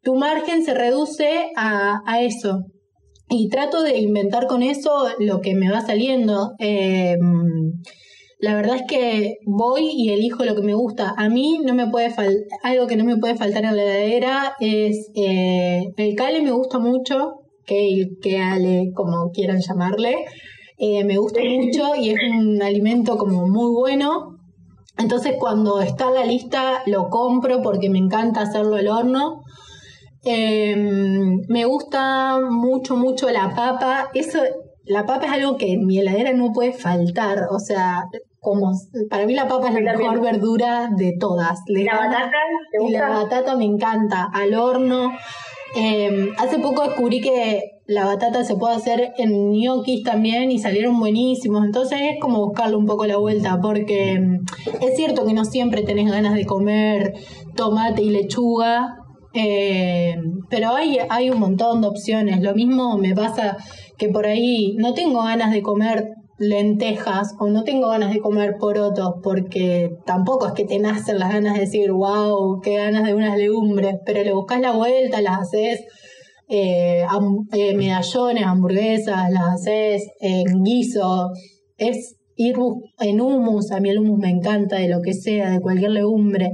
[0.00, 2.62] tu margen se reduce a eso
[3.32, 6.52] y trato de inventar con eso lo que me va saliendo.
[6.58, 7.72] Em,
[8.38, 11.14] la verdad es que voy y elijo lo que me gusta.
[11.16, 14.56] A mí no me puede faltar, algo que no me puede faltar en la heladera
[14.60, 20.16] es eh, el cale me gusta mucho, que que ale, como quieran llamarle,
[20.76, 24.38] eh, me gusta mucho y es un alimento como muy bueno.
[24.98, 29.42] Entonces cuando está en la lista lo compro porque me encanta hacerlo al horno.
[30.24, 34.10] Em, me gusta mucho, mucho la papa.
[34.14, 34.38] Eso,
[34.84, 37.48] la papa es algo que en mi heladera no puede faltar.
[37.50, 38.04] O sea,
[38.40, 38.72] como
[39.10, 41.60] para mí la papa es la mejor verdura de todas.
[41.66, 42.30] ¿Y la batata?
[42.86, 45.12] y la batata me encanta, al horno.
[45.74, 50.98] Em, hace poco descubrí que la batata se puede hacer en ñoquis también y salieron
[50.98, 51.64] buenísimos.
[51.64, 54.44] Entonces es como buscarle un poco la vuelta, porque mm,
[54.82, 57.14] es cierto que no siempre tenés ganas de comer
[57.54, 59.01] tomate y lechuga,
[59.34, 60.16] eh,
[60.50, 62.40] pero hay, hay un montón de opciones.
[62.40, 63.56] Lo mismo me pasa
[63.98, 68.56] que por ahí no tengo ganas de comer lentejas o no tengo ganas de comer
[68.58, 73.14] porotos porque tampoco es que te nacen las ganas de decir, wow, qué ganas de
[73.14, 75.84] unas legumbres, pero le buscas la vuelta, las haces
[76.48, 77.04] eh,
[77.52, 81.30] eh, medallones, hamburguesas, las haces en guiso,
[81.76, 82.56] es ir
[83.00, 86.50] en humus, a mí el humus me encanta de lo que sea, de cualquier legumbre.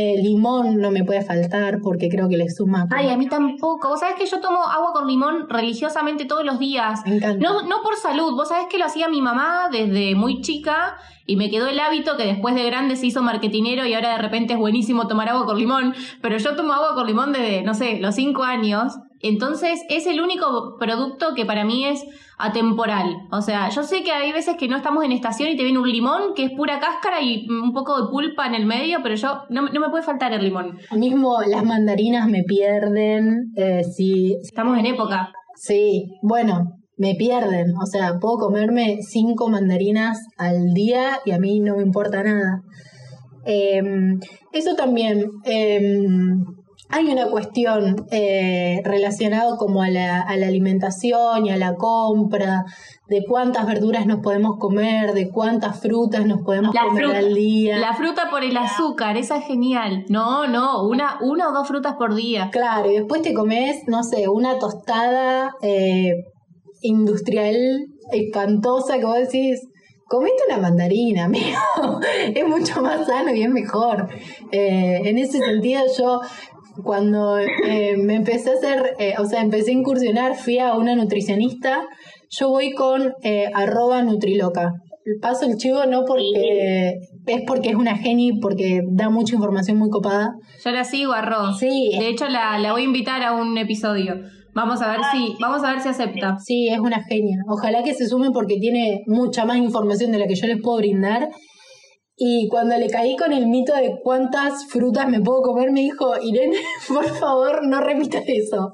[0.00, 2.86] Eh, limón no me puede faltar porque creo que le suma.
[2.92, 3.88] Ay, a mí tampoco.
[3.88, 7.00] Vos sabés que yo tomo agua con limón religiosamente todos los días.
[7.04, 7.44] Me encanta.
[7.44, 8.36] No, no por salud.
[8.36, 12.16] Vos sabés que lo hacía mi mamá desde muy chica y me quedó el hábito
[12.16, 15.46] que después de grande se hizo marketinero y ahora de repente es buenísimo tomar agua
[15.46, 15.92] con limón.
[16.22, 18.94] Pero yo tomo agua con limón desde, no sé, los cinco años.
[19.20, 22.04] Entonces es el único producto que para mí es
[22.38, 23.16] atemporal.
[23.32, 25.78] O sea, yo sé que hay veces que no estamos en estación y te viene
[25.78, 29.16] un limón que es pura cáscara y un poco de pulpa en el medio, pero
[29.16, 30.78] yo no, me puede faltar el limón.
[30.92, 33.52] Mismo las mandarinas me pierden.
[33.56, 35.32] Eh, si estamos en época.
[35.56, 37.74] Sí, bueno, me pierden.
[37.82, 42.62] O sea, puedo comerme cinco mandarinas al día y a mí no me importa nada.
[43.44, 44.20] Em,
[44.52, 45.30] eso también.
[45.44, 46.44] Em,
[46.90, 52.64] hay una cuestión eh, relacionada como a la, a la, alimentación y a la compra,
[53.08, 57.78] de cuántas verduras nos podemos comer, de cuántas frutas nos podemos comer al día.
[57.78, 60.04] La fruta por el azúcar, esa es genial.
[60.08, 62.50] No, no, una, una o dos frutas por día.
[62.50, 66.12] Claro, y después te comes, no sé, una tostada eh,
[66.82, 67.56] industrial
[68.12, 69.60] espantosa que vos decís,
[70.06, 72.00] comete una mandarina, amigo.
[72.34, 74.08] es mucho más sano y es mejor.
[74.50, 76.20] Eh, en ese sentido, yo
[76.82, 80.94] cuando eh, me empecé a hacer, eh, o sea, empecé a incursionar, fui a una
[80.94, 81.86] nutricionista,
[82.30, 84.72] yo voy con eh, arroba nutriloca.
[85.22, 89.88] Paso el chivo no porque es porque es una geni, porque da mucha información muy
[89.88, 90.34] copada.
[90.62, 91.54] Yo la sigo, arroba.
[91.54, 91.92] Sí.
[91.98, 94.16] De hecho, la, la voy a invitar a un episodio.
[94.54, 96.36] Vamos a ver si, vamos a ver si acepta.
[96.38, 97.38] Sí, es una genia.
[97.48, 100.78] Ojalá que se sume porque tiene mucha más información de la que yo les puedo
[100.78, 101.28] brindar
[102.20, 106.20] y cuando le caí con el mito de cuántas frutas me puedo comer, me dijo,
[106.20, 106.56] Irene,
[106.88, 108.72] por favor, no repitas eso.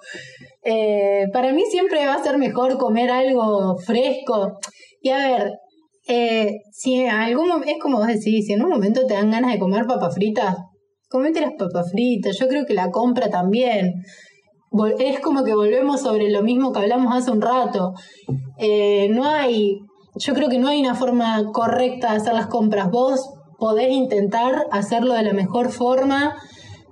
[0.63, 4.59] Eh, para mí siempre va a ser mejor comer algo fresco.
[5.03, 5.53] Y a ver,
[6.09, 9.59] eh, si algún es como vos decís, si en un momento te dan ganas de
[9.59, 10.57] comer papas fritas,
[11.11, 12.39] comete las papas fritas.
[12.39, 13.93] Yo creo que la compra también.
[14.99, 17.93] Es como que volvemos sobre lo mismo que hablamos hace un rato.
[18.59, 19.81] Eh, no hay
[20.17, 22.91] yo creo que no hay una forma correcta de hacer las compras.
[22.91, 26.37] Vos podés intentar hacerlo de la mejor forma,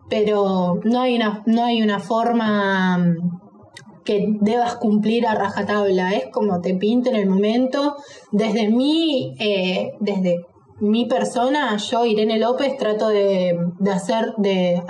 [0.08, 6.12] pero no hay una, no hay una forma mm, que debas cumplir a rajatabla.
[6.12, 7.96] Es como te pinta en el momento.
[8.30, 10.44] Desde mi, eh, desde
[10.80, 13.56] mi persona, yo, Irene López, trato de,
[13.90, 14.82] hacer de,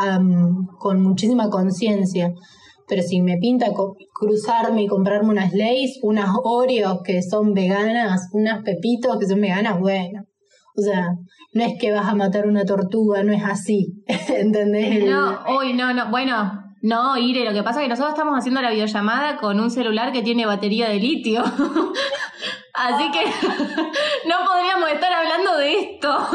[0.78, 2.34] con muchísima conciencia
[2.92, 3.68] pero si me pinta
[4.12, 9.80] cruzarme y comprarme unas Lays, unas Oreos que son veganas, unas Pepitos que son veganas,
[9.80, 10.24] bueno.
[10.76, 11.08] O sea,
[11.52, 14.02] no es que vas a matar una tortuga, no es así.
[14.28, 15.04] ¿Entendés?
[15.04, 16.10] No, hoy no, no.
[16.10, 19.70] Bueno, no, Ire, lo que pasa es que nosotros estamos haciendo la videollamada con un
[19.70, 21.44] celular que tiene batería de litio.
[22.74, 23.24] Así que
[24.28, 26.28] no podríamos estar hablando de esto.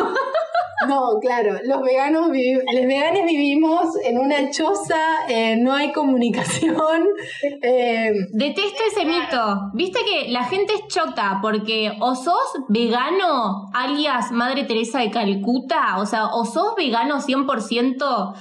[0.86, 7.04] No, claro, los veganos vivimos, los veganos vivimos en una choza, eh, no hay comunicación.
[7.62, 9.72] Eh, Detesto ese mito.
[9.74, 15.98] Viste que la gente es chota porque o sos vegano, alias Madre Teresa de Calcuta,
[15.98, 18.34] o sea, o sos vegano 100%.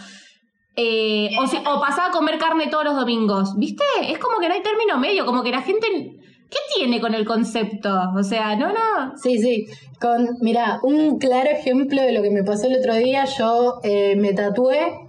[0.76, 3.84] Eh, o, si, o pasás a comer carne todos los domingos, ¿viste?
[4.08, 6.16] Es como que no hay término medio, como que la gente
[6.50, 7.92] ¿Qué tiene con el concepto?
[8.16, 9.16] O sea, no, no.
[9.16, 9.66] Sí, sí.
[10.00, 14.14] Con, mira, un claro ejemplo de lo que me pasó el otro día, yo eh,
[14.16, 15.00] me tatué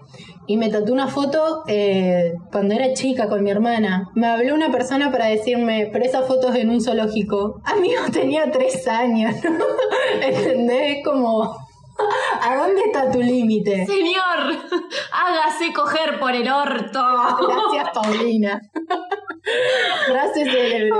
[0.47, 4.10] y me tatué una foto eh, cuando era chica con mi hermana.
[4.15, 7.62] Me habló una persona para decirme, pero esa foto es en un zoológico.
[7.65, 9.36] Amigo, tenía tres años.
[10.21, 11.04] ¿Entendés?
[11.04, 11.43] Como...
[12.41, 13.86] ¿A dónde está tu límite?
[13.86, 14.56] Señor,
[15.12, 17.04] hágase coger por el orto.
[17.41, 18.62] Gracias, Paulina.
[20.07, 20.91] Frase célebre.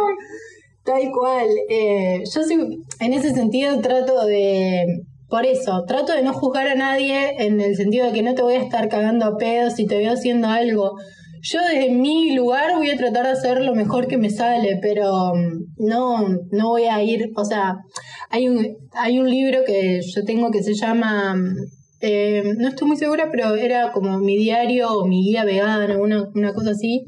[0.84, 1.48] Tal cual.
[1.70, 2.56] Eh, yo sí,
[3.00, 4.86] en ese sentido trato de.
[5.30, 8.42] Por eso, trato de no juzgar a nadie en el sentido de que no te
[8.42, 10.96] voy a estar cagando a pedos si te veo haciendo algo.
[11.42, 15.34] Yo desde mi lugar voy a tratar de hacer lo mejor que me sale, pero
[15.34, 17.76] mm, no, no voy a ir, o sea,
[18.30, 21.56] hay un, hay un libro que yo tengo que se llama, mm,
[22.02, 26.24] eh, no estoy muy segura, pero era como mi diario o mi guía vegana, una,
[26.34, 27.06] una cosa así,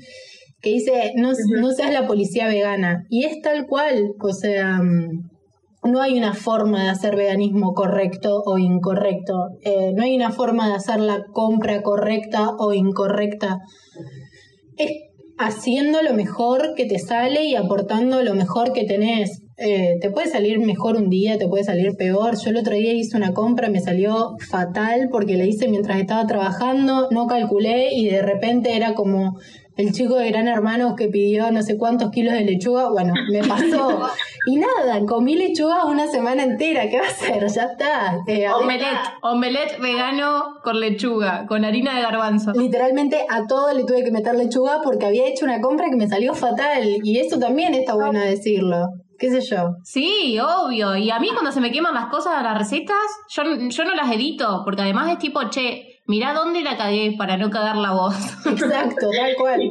[0.61, 3.05] que dice, no, no seas la policía vegana.
[3.09, 5.29] Y es tal cual, o sea, mm,
[5.83, 9.49] no hay una forma de hacer veganismo correcto o incorrecto.
[9.63, 13.59] Eh, no hay una forma de hacer la compra correcta o incorrecta.
[14.77, 14.91] Es
[15.37, 19.41] haciendo lo mejor que te sale y aportando lo mejor que tenés.
[19.55, 22.37] Eh, te puede salir mejor un día, te puede salir peor.
[22.37, 26.27] Yo el otro día hice una compra, me salió fatal porque la hice mientras estaba
[26.27, 29.37] trabajando, no calculé y de repente era como
[29.79, 32.89] el chico de Gran Hermano que pidió no sé cuántos kilos de lechuga.
[32.89, 34.09] Bueno, me pasó.
[34.45, 36.89] y nada, comí lechuga una semana entera.
[36.89, 37.47] ¿Qué va a hacer?
[37.47, 38.19] Ya está.
[38.27, 42.51] Eh, omelette, omelette vegano con lechuga, con harina de garbanzo.
[42.51, 46.09] Literalmente a todo le tuve que meter lechuga porque había hecho una compra que me
[46.09, 46.97] salió fatal.
[47.01, 49.75] Y eso también está bueno decirlo qué sé yo.
[49.83, 50.95] Sí, obvio.
[50.95, 52.95] Y a mí cuando se me queman las cosas, las recetas,
[53.27, 57.37] yo, yo no las edito, porque además es tipo, che, mirá dónde la cagué para
[57.37, 58.15] no cagar la voz.
[58.45, 59.61] Exacto, tal cual.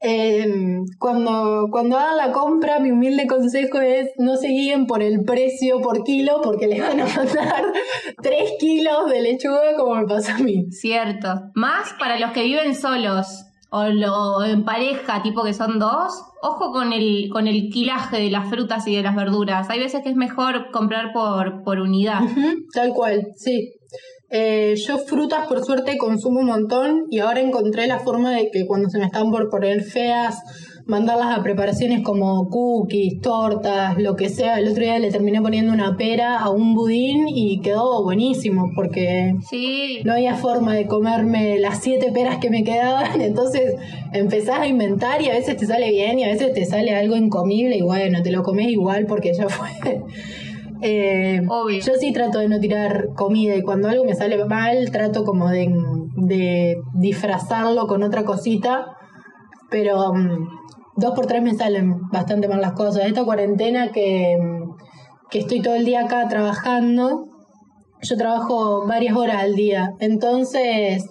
[0.00, 5.22] Em, cuando, cuando hagan la compra, mi humilde consejo es no se guíen por el
[5.22, 7.72] precio por kilo, porque les van a mandar
[8.20, 10.64] 3 kilos de lechuga como me pasó a mí.
[10.72, 11.28] Cierto.
[11.54, 16.72] Más para los que viven solos o lo, en pareja, tipo que son dos, ojo
[16.72, 19.68] con el, con el quilaje de las frutas y de las verduras.
[19.68, 22.20] Hay veces que es mejor comprar por, por unidad.
[22.72, 23.74] tal cual, sí.
[24.34, 28.64] Eh, yo frutas por suerte consumo un montón y ahora encontré la forma de que
[28.66, 30.42] cuando se me están por poner feas,
[30.86, 34.58] mandarlas a preparaciones como cookies, tortas, lo que sea.
[34.58, 39.34] El otro día le terminé poniendo una pera a un budín y quedó buenísimo porque
[40.04, 43.20] no había forma de comerme las siete peras que me quedaban.
[43.20, 43.74] Entonces
[44.14, 47.16] empezás a inventar y a veces te sale bien y a veces te sale algo
[47.16, 50.00] incomible y bueno, te lo comes igual porque ya fue.
[50.82, 51.80] Eh, Obvio.
[51.80, 55.48] Yo sí trato de no tirar comida y cuando algo me sale mal trato como
[55.48, 55.72] de,
[56.16, 58.96] de disfrazarlo con otra cosita,
[59.70, 60.48] pero um,
[60.96, 63.06] dos por tres me salen bastante mal las cosas.
[63.06, 64.36] Esta cuarentena que,
[65.30, 67.26] que estoy todo el día acá trabajando,
[68.02, 69.94] yo trabajo varias horas al día.
[70.00, 71.06] Entonces,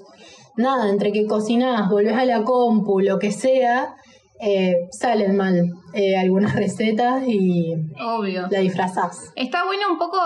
[0.57, 3.95] nada, entre que cocinás, volvés a la compu, lo que sea,
[4.41, 8.47] eh, salen mal eh, algunas recetas y Obvio.
[8.49, 9.31] la disfrazás.
[9.35, 10.19] Está bueno un poco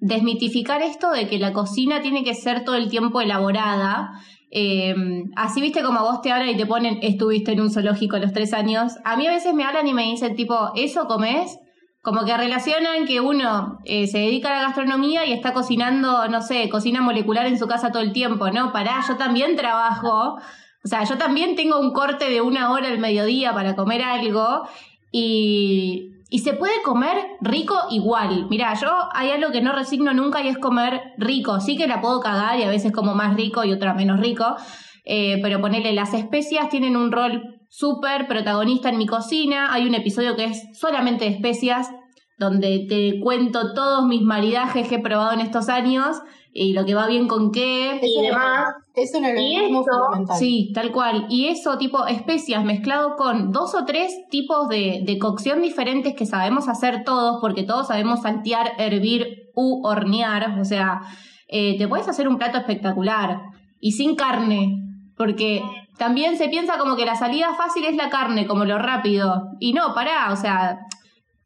[0.00, 4.12] desmitificar esto de que la cocina tiene que ser todo el tiempo elaborada
[4.54, 4.94] eh,
[5.34, 8.34] así viste como vos te hablan y te ponen, estuviste en un zoológico a los
[8.34, 8.92] tres años.
[9.02, 11.58] A mí a veces me hablan y me dicen tipo, ¿eso comes?
[12.02, 16.42] Como que relacionan que uno eh, se dedica a la gastronomía y está cocinando, no
[16.42, 18.72] sé, cocina molecular en su casa todo el tiempo, ¿no?
[18.72, 20.36] Pará, yo también trabajo.
[20.84, 24.62] O sea, yo también tengo un corte de una hora al mediodía para comer algo
[25.10, 28.46] y y se puede comer rico igual.
[28.48, 31.60] Mira, yo hay algo que no resigno nunca y es comer rico.
[31.60, 34.56] Sí que la puedo cagar y a veces como más rico y otra menos rico.
[35.04, 39.74] Eh, pero ponerle las especias tienen un rol súper protagonista en mi cocina.
[39.74, 41.90] Hay un episodio que es solamente de especias,
[42.38, 46.16] donde te cuento todos mis maridajes que he probado en estos años
[46.54, 48.74] y lo que va bien con qué y demás.
[48.94, 50.36] Eso no es fundamental.
[50.38, 51.26] Sí, tal cual.
[51.30, 56.26] Y eso, tipo especias mezclado con dos o tres tipos de, de, cocción diferentes que
[56.26, 60.58] sabemos hacer todos, porque todos sabemos saltear, hervir u hornear.
[60.60, 61.00] O sea,
[61.48, 63.40] eh, te puedes hacer un plato espectacular
[63.80, 64.76] y sin carne,
[65.16, 65.62] porque
[65.96, 69.48] también se piensa como que la salida fácil es la carne, como lo rápido.
[69.58, 70.80] Y no, pará, o sea,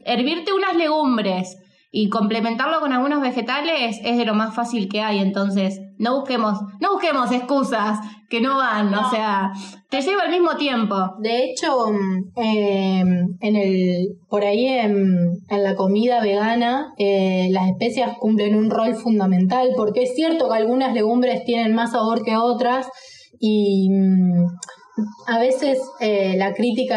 [0.00, 1.56] hervirte unas legumbres
[1.98, 6.60] y complementarlo con algunos vegetales es de lo más fácil que hay, entonces no busquemos,
[6.78, 9.50] no busquemos excusas que no van, o sea,
[9.88, 10.94] te lleva el mismo tiempo.
[11.20, 11.88] De hecho,
[12.36, 18.94] em, en el, por ahí en, la comida vegana, eh, las especias cumplen un rol
[18.94, 22.88] fundamental, porque es cierto que algunas legumbres tienen más sabor que otras
[23.40, 24.44] y mm,
[25.26, 26.96] a veces eh, la crítica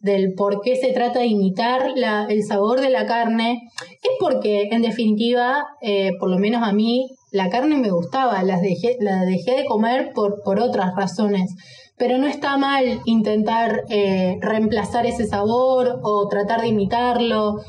[0.00, 1.94] del por qué se trata de imitar
[2.28, 3.70] el sabor de la carne
[4.02, 8.60] es porque, en definitiva, eh, por lo menos a mí, la carne me gustaba, las
[8.60, 11.54] dejé, la dejé de comer por, por otras razones.
[11.96, 17.60] Pero no está mal intentar eh, reemplazar ese sabor o tratar de imitarlo.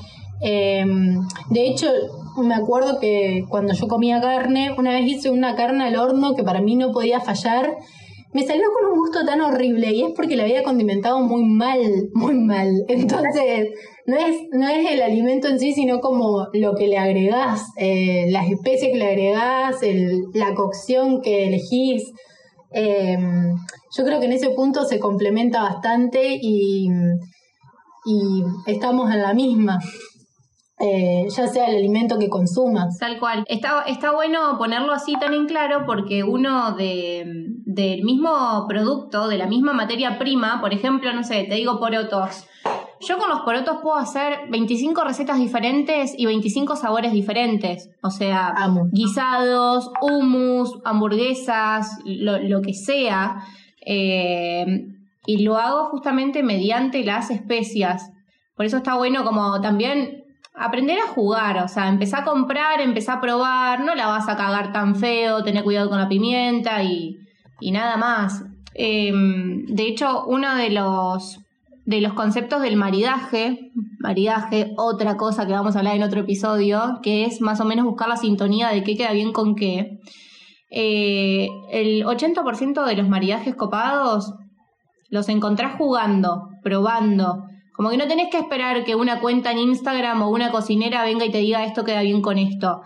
[0.41, 1.87] Em, de hecho,
[2.37, 6.43] me acuerdo que cuando yo comía carne, una vez hice una carne al horno que
[6.43, 7.77] para mí no podía fallar
[8.33, 11.79] me salió con un gusto tan horrible y es porque la había condimentado muy mal,
[12.13, 12.83] muy mal.
[12.87, 13.69] Entonces,
[14.05, 18.25] no es, no es el alimento en sí, sino como lo que le agregás, eh,
[18.29, 19.77] las especies que le agregás,
[20.33, 22.03] la cocción que elegís.
[22.71, 23.55] Em,
[23.95, 26.87] yo creo que en ese punto se complementa bastante y,
[28.05, 29.79] y estamos en la misma.
[30.79, 32.97] Eh, ya sea el alimento que consumas.
[32.97, 33.45] Tal cual.
[33.47, 39.37] Está, está bueno ponerlo así tan en claro porque uno de, del mismo producto, de
[39.37, 42.45] la misma materia prima, por ejemplo, no sé, te digo porotos.
[42.99, 47.89] Yo con los porotos puedo hacer 25 recetas diferentes y 25 sabores diferentes.
[48.01, 48.55] O sea,
[48.91, 53.43] guisados, hummus, hamburguesas, lo, que sea.
[53.85, 54.87] Eh,
[55.25, 58.11] y lo hago justamente mediante las especias.
[58.55, 63.17] Por eso está bueno como también aprender a jugar, o sea, empezar a comprar, empezar
[63.17, 67.17] a probar, no la vas a cagar tan feo, tener cuidado con la pimienta y,
[67.63, 68.43] y nada más.
[68.75, 71.39] Em, de hecho, uno de los,
[71.85, 76.99] de los conceptos del maridaje, maridaje, otra cosa que vamos a hablar en otro episodio,
[77.01, 79.99] que es más o menos buscar la sintonía de qué queda bien con qué.
[80.69, 84.33] Eh, el 80% de los maridajes copados
[85.09, 87.45] los encontrás jugando, probando,
[87.83, 91.25] como que no tenés que esperar que una cuenta en Instagram o una cocinera venga
[91.25, 92.81] y te diga esto queda bien con esto.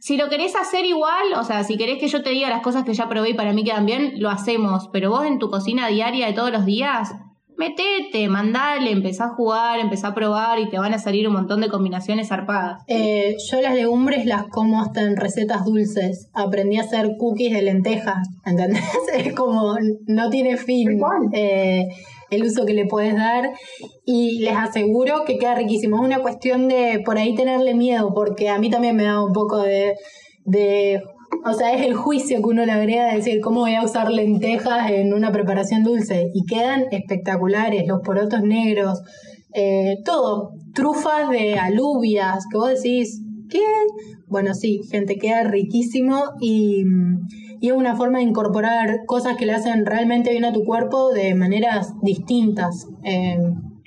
[0.00, 2.82] Si lo querés hacer igual, o sea, si querés que yo te diga las cosas
[2.82, 4.88] que ya probé y para mí quedan bien, lo hacemos.
[4.92, 7.12] Pero vos en tu cocina diaria de todos los días,
[7.56, 11.60] metete, mandale, empezá a jugar, empezá a probar y te van a salir un montón
[11.60, 12.82] de combinaciones zarpadas.
[12.88, 16.30] Eh, yo las legumbres las como hasta en recetas dulces.
[16.34, 18.82] Aprendí a hacer cookies de lentejas, ¿entendés?
[19.14, 19.76] Es como,
[20.08, 21.00] no tiene fin
[21.32, 21.90] eh,
[22.32, 23.50] el uso que le puedes dar
[24.04, 25.96] y les aseguro que queda riquísimo.
[25.96, 29.32] Es una cuestión de por ahí tenerle miedo, porque a mí también me da un
[29.32, 29.94] poco de,
[30.44, 31.02] de
[31.44, 34.10] o sea, es el juicio que uno le agrega de decir cómo voy a usar
[34.10, 36.30] lentejas en una preparación dulce.
[36.34, 39.00] Y quedan espectaculares, los porotos negros,
[39.54, 40.52] eh, todo.
[40.74, 43.64] Trufas de alubias, que vos decís, ¿qué?
[44.26, 46.84] Bueno, sí, gente, queda riquísimo y,
[47.62, 51.12] y es una forma de incorporar cosas que le hacen realmente bien a tu cuerpo
[51.12, 52.88] de maneras distintas.
[53.04, 53.38] Eh,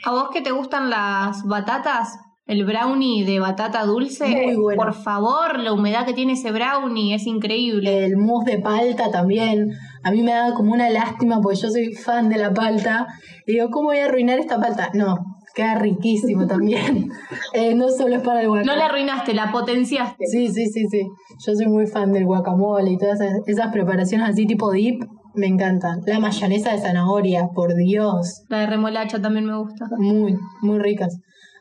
[0.06, 2.18] ¿A vos que te gustan las batatas?
[2.46, 4.82] El brownie de batata dulce, Muy bueno.
[4.82, 8.06] por favor, la humedad que tiene ese brownie es increíble.
[8.06, 9.72] El mousse de palta también.
[10.04, 13.08] A mí me da como una lástima porque yo soy fan de la palta.
[13.46, 14.90] Y digo, ¿cómo voy a arruinar esta palta?
[14.94, 15.18] No,
[15.56, 17.10] queda riquísimo también.
[17.54, 18.66] Eh, no solo es para el guacamole.
[18.66, 20.26] No la arruinaste, la potenciaste.
[20.26, 21.08] Sí, sí, sí, sí.
[21.46, 25.04] Yo soy muy fan del guacamole y todas esas preparaciones así tipo dip.
[25.36, 26.02] Me encantan.
[26.06, 28.44] La mayonesa de zanahoria, por Dios.
[28.50, 29.86] La de remolacha también me gusta.
[29.98, 31.18] Muy, muy ricas.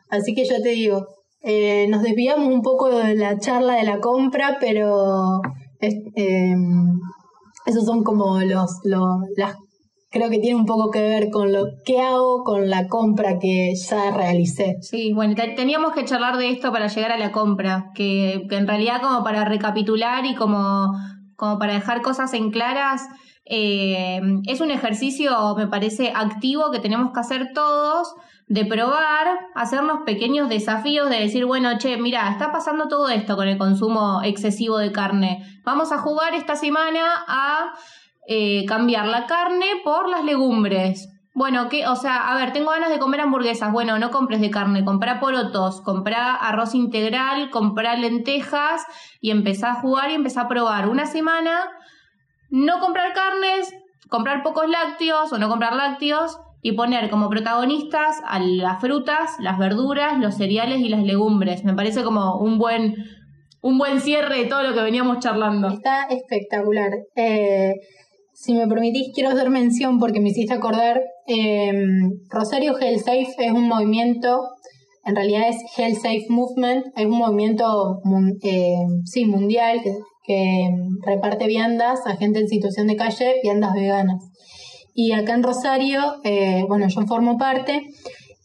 [0.09, 1.07] Así que yo te digo,
[1.41, 5.41] eh, nos desviamos un poco de la charla de la compra, pero
[5.79, 6.99] em,
[7.65, 9.55] esos son como los, las
[10.15, 13.73] creo que tiene un poco que ver con lo que hago con la compra que
[13.75, 14.77] ya realicé.
[14.79, 19.01] Sí, bueno, teníamos que charlar de esto para llegar a la compra, que, en realidad
[19.01, 20.93] como para recapitular y como,
[21.35, 23.09] como para dejar cosas en claras,
[23.43, 28.15] eh, es un ejercicio, me parece, activo que tenemos que hacer todos
[28.47, 33.49] de probar, hacernos pequeños desafíos de decir, bueno, che, mira, está pasando todo esto con
[33.49, 35.43] el consumo excesivo de carne.
[35.65, 37.73] Vamos a jugar esta semana a
[38.27, 41.09] eh, cambiar la carne por las legumbres.
[41.33, 43.69] Bueno, que, o sea, a ver, tengo ganas de comer hamburguesas.
[43.71, 48.85] Bueno, no compres de carne, comprá porotos, comprá arroz integral, comprá lentejas
[49.19, 50.87] y empezá a jugar y empezá a probar.
[50.87, 51.69] Una semana,
[52.49, 53.73] no comprar carnes,
[54.09, 59.59] comprar pocos lácteos o no comprar lácteos y poner como protagonistas a las frutas, las
[59.59, 61.65] verduras, los cereales y las legumbres.
[61.65, 62.95] Me parece como un buen,
[63.61, 65.67] un buen cierre de todo lo que veníamos charlando.
[65.67, 66.91] Está espectacular.
[67.15, 67.73] Eh,
[68.35, 71.01] si me permitís, quiero hacer mención porque me hiciste acordar.
[71.25, 74.41] Em, Rosario Health Safe es un movimiento,
[75.05, 78.01] en realidad es Health Safe Movement, es un movimiento
[78.43, 78.75] eh,
[79.05, 79.93] sí, mundial que,
[80.25, 80.69] que
[81.05, 84.21] reparte viandas a gente en situación de calle, viandas veganas.
[84.93, 87.87] Y acá en Rosario, eh, bueno, yo formo parte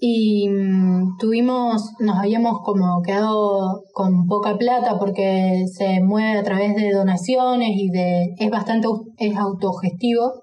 [0.00, 6.74] y mm, tuvimos, nos habíamos como quedado con poca plata porque se mueve a través
[6.74, 8.88] de donaciones y de, es bastante,
[9.18, 10.42] es autogestivo.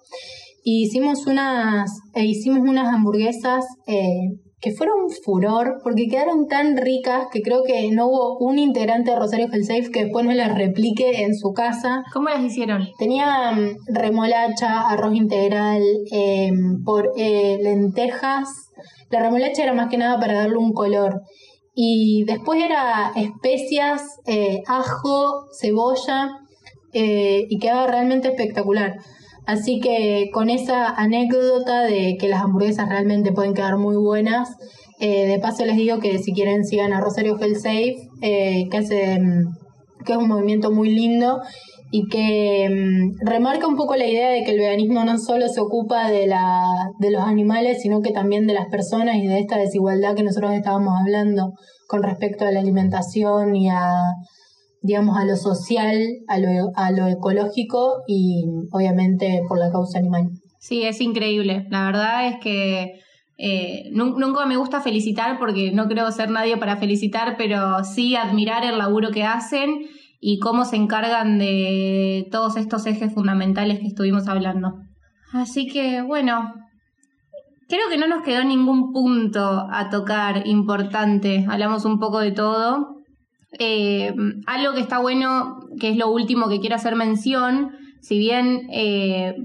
[0.64, 6.78] Y hicimos unas, e hicimos unas hamburguesas eh, que fueron un furor porque quedaron tan
[6.78, 10.58] ricas que creo que no hubo un integrante de Rosario Safe que después no las
[10.58, 12.04] replique en su casa.
[12.12, 12.88] ¿Cómo las hicieron?
[12.98, 18.50] Tenía mm, remolacha, arroz integral, em, por eh, lentejas.
[19.12, 21.22] La remolacha era más que nada para darle un color.
[21.76, 26.32] Y después era especias, eh, ajo, cebolla
[26.94, 28.96] eh, y quedaba realmente espectacular.
[29.48, 34.50] Así que con esa anécdota de que las hamburguesas realmente pueden quedar muy buenas,
[35.00, 38.78] eh, de paso les digo que si quieren sigan a Rosario Health Safe, eh, que,
[38.78, 41.40] hace, mm, que es un movimiento muy lindo
[41.92, 45.62] y que mm, remarca un poco la idea de que el veganismo no solo se
[45.62, 46.66] ocupa de, la,
[47.00, 50.52] de los animales, sino que también de las personas y de esta desigualdad que nosotros
[50.56, 51.54] estábamos hablando
[51.88, 53.94] con respecto a la alimentación y a
[54.88, 60.30] digamos, a lo social, a lo, a lo ecológico y obviamente por la causa animal.
[60.60, 61.68] Sí, es increíble.
[61.70, 63.02] La verdad es que
[63.38, 68.64] eh, nunca me gusta felicitar porque no creo ser nadie para felicitar, pero sí admirar
[68.64, 69.88] el laburo que hacen
[70.20, 74.74] y cómo se encargan de todos estos ejes fundamentales que estuvimos hablando.
[75.34, 76.54] Así que bueno,
[77.68, 81.46] creo que no nos quedó ningún punto a tocar importante.
[81.48, 82.97] Hablamos un poco de todo.
[83.60, 84.14] Eh,
[84.46, 89.36] algo que está bueno, que es lo último que quiero hacer mención, si bien eh,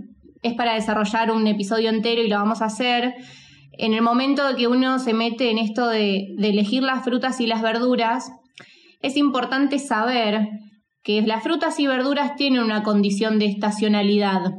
[0.43, 3.15] es para desarrollar un episodio entero y lo vamos a hacer,
[3.73, 7.47] en el momento de que uno se mete en esto de, elegir las frutas y
[7.47, 8.31] las verduras,
[9.01, 10.49] es importante saber
[11.03, 14.53] que las frutas y verduras tienen una condición de estacionalidad.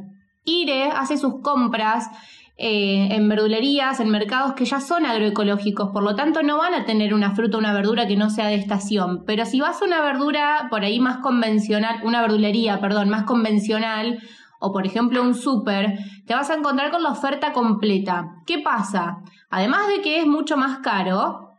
[0.44, 2.08] IRE hace sus compras
[2.56, 6.84] eh, en verdulerías, en mercados que ya son agroecológicos, por lo tanto no van a
[6.84, 9.24] tener una fruta o una verdura que no sea de estación.
[9.26, 14.20] Pero si vas a una verdura por ahí más convencional, una verdulería, perdón, más convencional,
[14.60, 18.26] o por ejemplo un súper, te vas a encontrar con la oferta completa.
[18.46, 19.18] ¿Qué pasa?
[19.50, 21.50] Además de que es mucho más caro,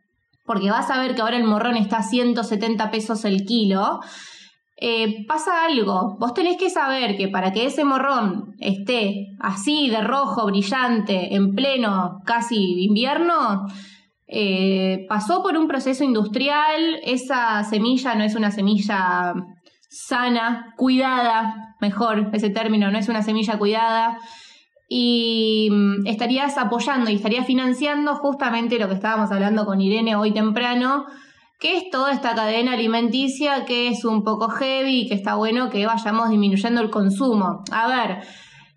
[0.45, 3.99] porque vas a ver que ahora el morrón está a 170 pesos el kilo,
[4.77, 6.17] eh, pasa algo.
[6.19, 11.55] Vos tenés que saber que para que ese morrón esté así de rojo, brillante, en
[11.55, 13.67] pleno casi invierno,
[14.27, 19.33] eh, pasó por un proceso industrial, esa semilla no es una semilla
[19.89, 24.17] sana, cuidada, mejor ese término, no es una semilla cuidada,
[24.89, 30.33] y mm, estarías apoyando y estarías financiando justamente lo que estábamos hablando con Irene hoy
[30.33, 31.05] temprano,
[31.59, 35.69] que es toda esta cadena alimenticia que es un poco heavy y que está bueno
[35.69, 37.63] que vayamos disminuyendo el consumo.
[37.71, 38.19] A ver,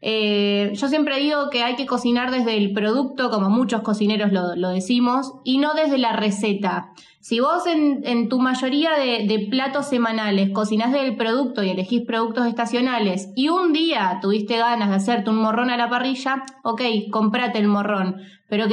[0.00, 4.68] eh, yo siempre digo que hay que cocinar desde el producto, como muchos cocineros lo,
[4.70, 6.92] decimos, y no desde la receta.
[7.20, 12.46] Si vos en, tu mayoría de, platos semanales cocinás desde el producto y elegís productos
[12.46, 17.58] estacionales y un día tuviste ganas de hacerte un morrón a la parrilla, ok, comprate
[17.58, 18.16] el morrón,
[18.48, 18.66] pero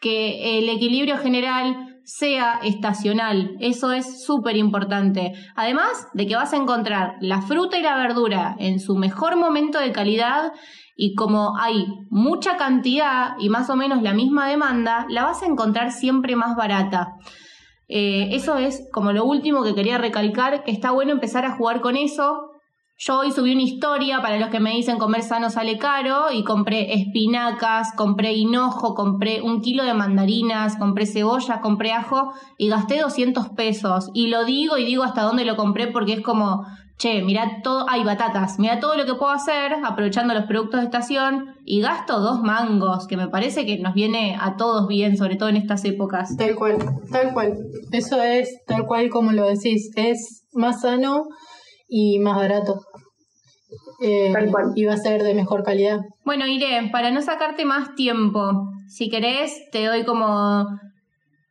[0.00, 3.54] que el equilibrio general sea estacional.
[3.60, 5.34] Eso es súper importante.
[5.54, 9.78] Además de que vas a encontrar la fruta y la verdura en su mejor momento
[9.78, 10.52] de calidad
[10.96, 15.46] y como hay mucha cantidad y más o menos la misma demanda, la vas a
[15.46, 17.12] encontrar siempre más barata.
[17.88, 21.82] Eh, eso es como lo último que quería recalcar, que está bueno empezar a jugar
[21.82, 22.47] con eso
[23.00, 26.42] yo hoy subí una historia para los que me dicen comer sano sale caro y
[26.42, 33.00] compré espinacas, compré hinojo, compré un kilo de mandarinas, compré cebolla, compré ajo y gasté
[33.00, 34.10] 200 pesos.
[34.14, 37.88] Y lo digo y digo hasta dónde lo compré porque es como, che, mira todo,
[37.88, 42.18] hay batatas, mira todo lo que puedo hacer aprovechando los productos de estación y gasto
[42.18, 45.84] dos mangos, que me parece que nos viene a todos bien, sobre todo en estas
[45.84, 46.36] épocas.
[46.36, 46.78] Tal cual,
[47.12, 47.58] tal cual.
[47.92, 51.28] Eso es tal cual como lo decís, es más sano
[51.88, 52.80] y más barato.
[54.00, 54.32] Eh,
[54.76, 56.00] y va a ser de mejor calidad.
[56.24, 60.66] Bueno, Iré, para no sacarte más tiempo, si querés, te doy como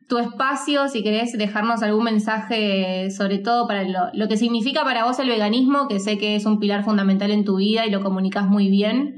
[0.08, 5.04] tu espacio, si querés dejarnos algún mensaje, sobre todo para lo, lo, que significa para
[5.04, 8.02] vos el veganismo, que sé que es un pilar fundamental en tu vida y lo
[8.02, 9.16] comunicas muy bien.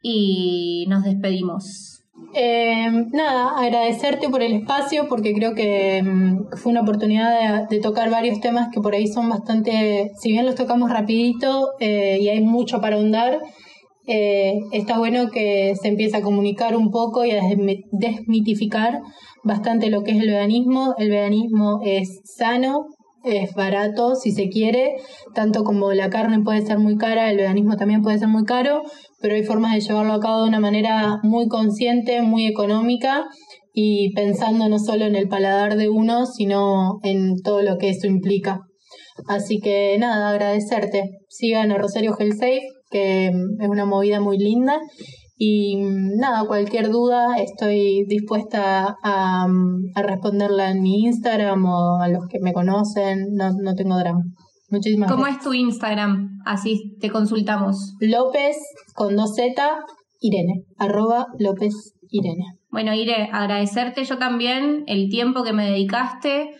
[0.00, 1.93] Y nos despedimos.
[2.36, 8.10] Eh, nada, agradecerte por el espacio porque creo que mm, fue una oportunidad de, tocar
[8.10, 12.40] varios temas que por ahí son bastante, si bien los tocamos rapidito eh, y hay
[12.40, 13.40] mucho para ahondar,
[14.08, 17.40] eh, está bueno que se empiece a comunicar un poco y a
[17.92, 19.00] desmitificar
[19.44, 20.94] bastante lo que es el veganismo.
[20.98, 22.86] El veganismo es sano,
[23.24, 24.96] es barato si se quiere,
[25.34, 28.82] tanto como la carne puede ser muy cara, el veganismo también puede ser muy caro,
[29.24, 33.24] pero hay formas de llevarlo a cabo de una manera muy consciente, muy económica
[33.72, 38.06] y pensando no solo en el paladar de uno, sino en todo lo que eso
[38.06, 38.60] implica.
[39.26, 41.08] Así que nada, agradecerte.
[41.30, 44.78] Sigan a Rosario Safe, que es una movida muy linda
[45.38, 51.98] y mm, nada, cualquier duda estoy dispuesta a, mm, a, responderla en mi Instagram o
[52.02, 54.22] a los que me conocen, no, no tengo drama.
[54.74, 56.40] Muchísimas ¿Cómo es tu Instagram?
[56.44, 57.94] Así te consultamos.
[58.00, 58.56] López
[58.94, 59.80] con dos Z,
[60.20, 62.44] Irene, arroba López Irene.
[62.70, 66.50] Bueno, Irene, agradecerte yo también el tiempo que me dedicaste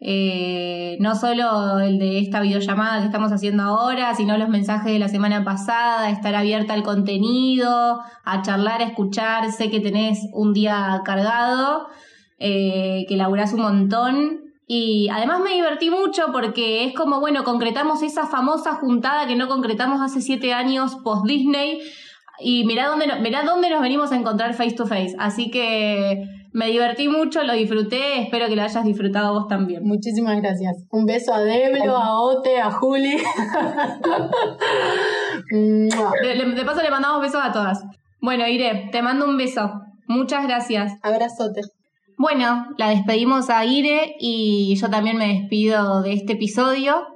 [0.00, 4.98] eh, no solo el de esta videollamada que estamos haciendo ahora, sino los mensajes de
[4.98, 9.50] la semana pasada, estar abierta al contenido, a charlar, a escuchar.
[9.50, 11.88] Sé que tenés un día cargado,
[12.38, 14.40] eh, que laburás un montón.
[14.70, 19.48] Y además me divertí mucho porque es como, bueno, concretamos esa famosa juntada que no
[19.48, 21.80] concretamos hace siete años post Disney.
[22.38, 25.16] Y mirá dónde, mirá dónde nos venimos a encontrar face to face.
[25.18, 29.84] Así que Me divertí mucho, lo disfruté, espero que lo hayas disfrutado vos también.
[29.84, 30.76] Muchísimas gracias.
[30.90, 33.16] Un beso a Deblo, a Ote, a Juli.
[35.50, 37.82] de, de paso le mandamos besos a todas.
[38.20, 39.70] Bueno, Ire, te mando un beso.
[40.06, 40.92] Muchas gracias.
[41.02, 41.62] Abrazote.
[42.18, 47.06] Bueno, la despedimos a Ire y yo también me despido de este episodio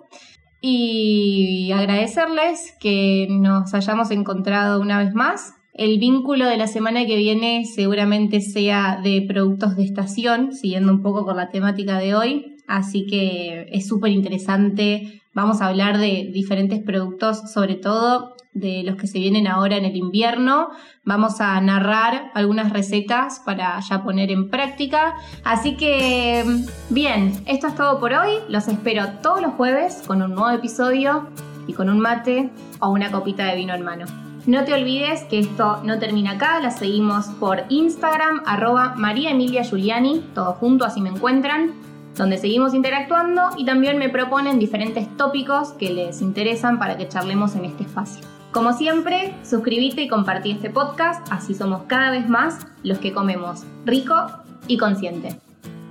[0.61, 5.55] y agradecerles que nos hayamos encontrado una vez más.
[5.75, 11.03] El vínculo de la semana que viene seguramente sea de productos de estación, siguiendo un
[11.03, 12.57] poco con la temática de hoy.
[12.69, 15.22] Así que es súper interesante.
[15.35, 19.87] Vamos a hablar de diferentes productos, sobre todo de los que se vienen ahora en
[19.87, 20.69] el invierno.
[21.05, 25.15] Vamos a narrar algunas recetas para ya poner en práctica.
[25.43, 26.45] Así que,
[26.91, 28.41] bien, esto es todo por hoy.
[28.49, 31.29] Los espero todos los jueves con un nuevo episodio
[31.67, 34.05] y con un mate o una copita de vino en mano.
[34.45, 39.63] No te olvides que esto no termina acá, la seguimos por Instagram, arroba María Emilia
[39.63, 41.75] Giuliani, todo junto, así me encuentran,
[42.17, 47.57] donde seguimos interactuando y también me proponen diferentes tópicos que les interesan para que charlemos
[47.57, 48.25] en este espacio.
[48.53, 53.65] Como siempre, suscríbete y compartí este podcast, así somos cada vez más los que comemos
[53.87, 54.27] rico
[54.69, 55.37] y consciente.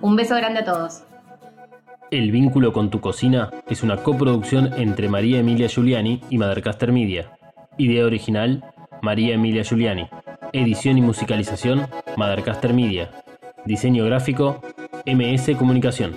[0.01, 1.03] Un beso grande a todos.
[2.11, 7.31] El vínculo con tu cocina es una coproducción entre María Emilia Giuliani y Madercaster Media.
[7.77, 8.63] Idea original,
[9.01, 10.07] María Emilia Giuliani.
[10.53, 13.11] Edición y musicalización, Madercaster Media.
[13.65, 14.61] Diseño gráfico,
[15.05, 16.15] MS Comunicación.